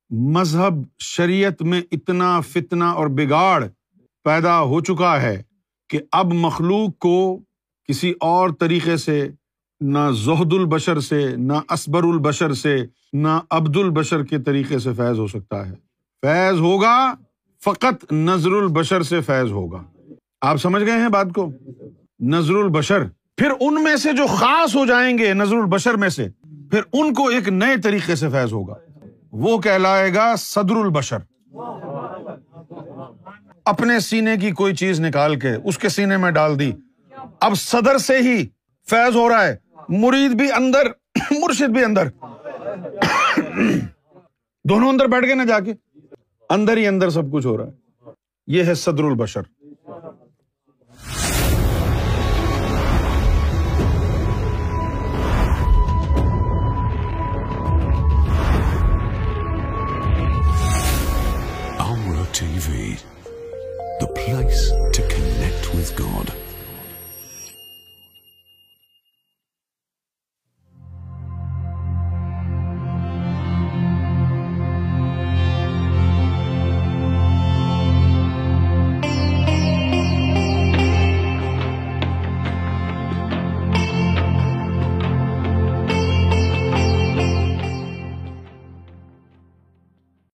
مذہب 0.09 0.73
شریعت 0.99 1.61
میں 1.61 1.81
اتنا 1.91 2.39
فتنا 2.39 2.91
اور 2.91 3.07
بگاڑ 3.07 3.65
پیدا 4.23 4.61
ہو 4.61 4.79
چکا 4.79 5.21
ہے 5.21 5.43
کہ 5.89 5.99
اب 6.11 6.33
مخلوق 6.33 6.97
کو 6.97 7.39
کسی 7.85 8.13
اور 8.19 8.49
طریقے 8.59 8.97
سے، 8.97 9.29
نہ 9.81 9.99
زہد 10.11 10.53
البشر 10.53 10.99
سے، 10.99 11.35
نہ 11.35 11.53
اسبر 11.69 12.03
البشر 12.03 12.53
سے، 12.53 12.85
نہ 13.13 13.39
عبد 13.49 13.77
البشر 13.77 14.23
کے 14.23 14.39
طریقے 14.39 14.79
سے 14.79 14.93
فیض 14.93 15.19
ہو 15.19 15.27
سکتا 15.27 15.69
ہے۔ 15.69 15.75
فیض 16.21 16.59
ہوگا، 16.59 17.13
فقط 17.63 18.13
نظر 18.13 18.51
البشر 18.51 19.03
سے 19.03 19.21
فیض 19.21 19.51
ہوگا۔ 19.51 19.83
آپ 20.41 20.57
سمجھ 20.57 20.83
گئے 20.83 21.01
ہیں 21.01 21.09
بات 21.09 21.27
کو؟ 21.35 21.51
نظر 22.19 22.53
البشر۔ 22.53 23.03
پھر 23.37 23.51
ان 23.59 23.83
میں 23.83 23.95
سے 23.95 24.13
جو 24.13 24.27
خاص 24.27 24.75
ہو 24.75 24.85
جائیں 24.85 25.17
گے 25.17 25.33
نظر 25.33 25.55
البشر 25.55 25.93
میں 25.93 26.09
سے 26.09 26.27
پھر 26.73 26.81
ان 26.93 27.13
کو 27.13 27.27
ایک 27.27 27.49
نئے 27.49 27.81
طریقے 27.81 28.15
سے 28.15 28.29
فیض 28.29 28.53
ہوگا۔ 28.53 28.73
وہ 29.31 29.57
کہلائے 29.57 30.13
گا 30.13 30.35
صدر 30.35 30.75
البشر۔ 30.75 31.17
اپنے 33.65 33.99
سینے 33.99 34.37
کی 34.37 34.51
کوئی 34.51 34.75
چیز 34.75 34.99
نکال 35.01 35.39
کے 35.39 35.51
اس 35.63 35.77
کے 35.77 35.89
سینے 35.89 36.17
میں 36.17 36.31
ڈال 36.31 36.59
دی۔ 36.59 36.71
اب 37.39 37.53
صدر 37.55 37.97
سے 37.97 38.17
ہی 38.17 38.47
فیض 38.89 39.15
ہو 39.15 39.29
رہا 39.29 39.47
ہے۔ 39.47 39.55
مرید 39.89 40.31
بھی 40.31 40.51
اندر، 40.51 40.85
مرشد 41.31 41.69
بھی 41.69 41.83
اندر۔ 41.83 42.07
دونوں 44.63 44.89
اندر 44.89 45.05
بیٹھ 45.05 45.25
گئے 45.25 45.35
نا 45.35 45.45
جا 45.45 45.59
کے۔ 45.59 45.73
اندر 46.49 46.77
ہی 46.77 46.87
اندر 46.87 47.09
سب 47.09 47.31
کچھ 47.33 47.47
ہو 47.47 47.57
رہا 47.57 47.65
ہے۔ 47.65 47.71
یہ 48.47 48.63
ہے 48.63 48.73
صدر 48.73 49.03
البشر۔ 49.03 49.41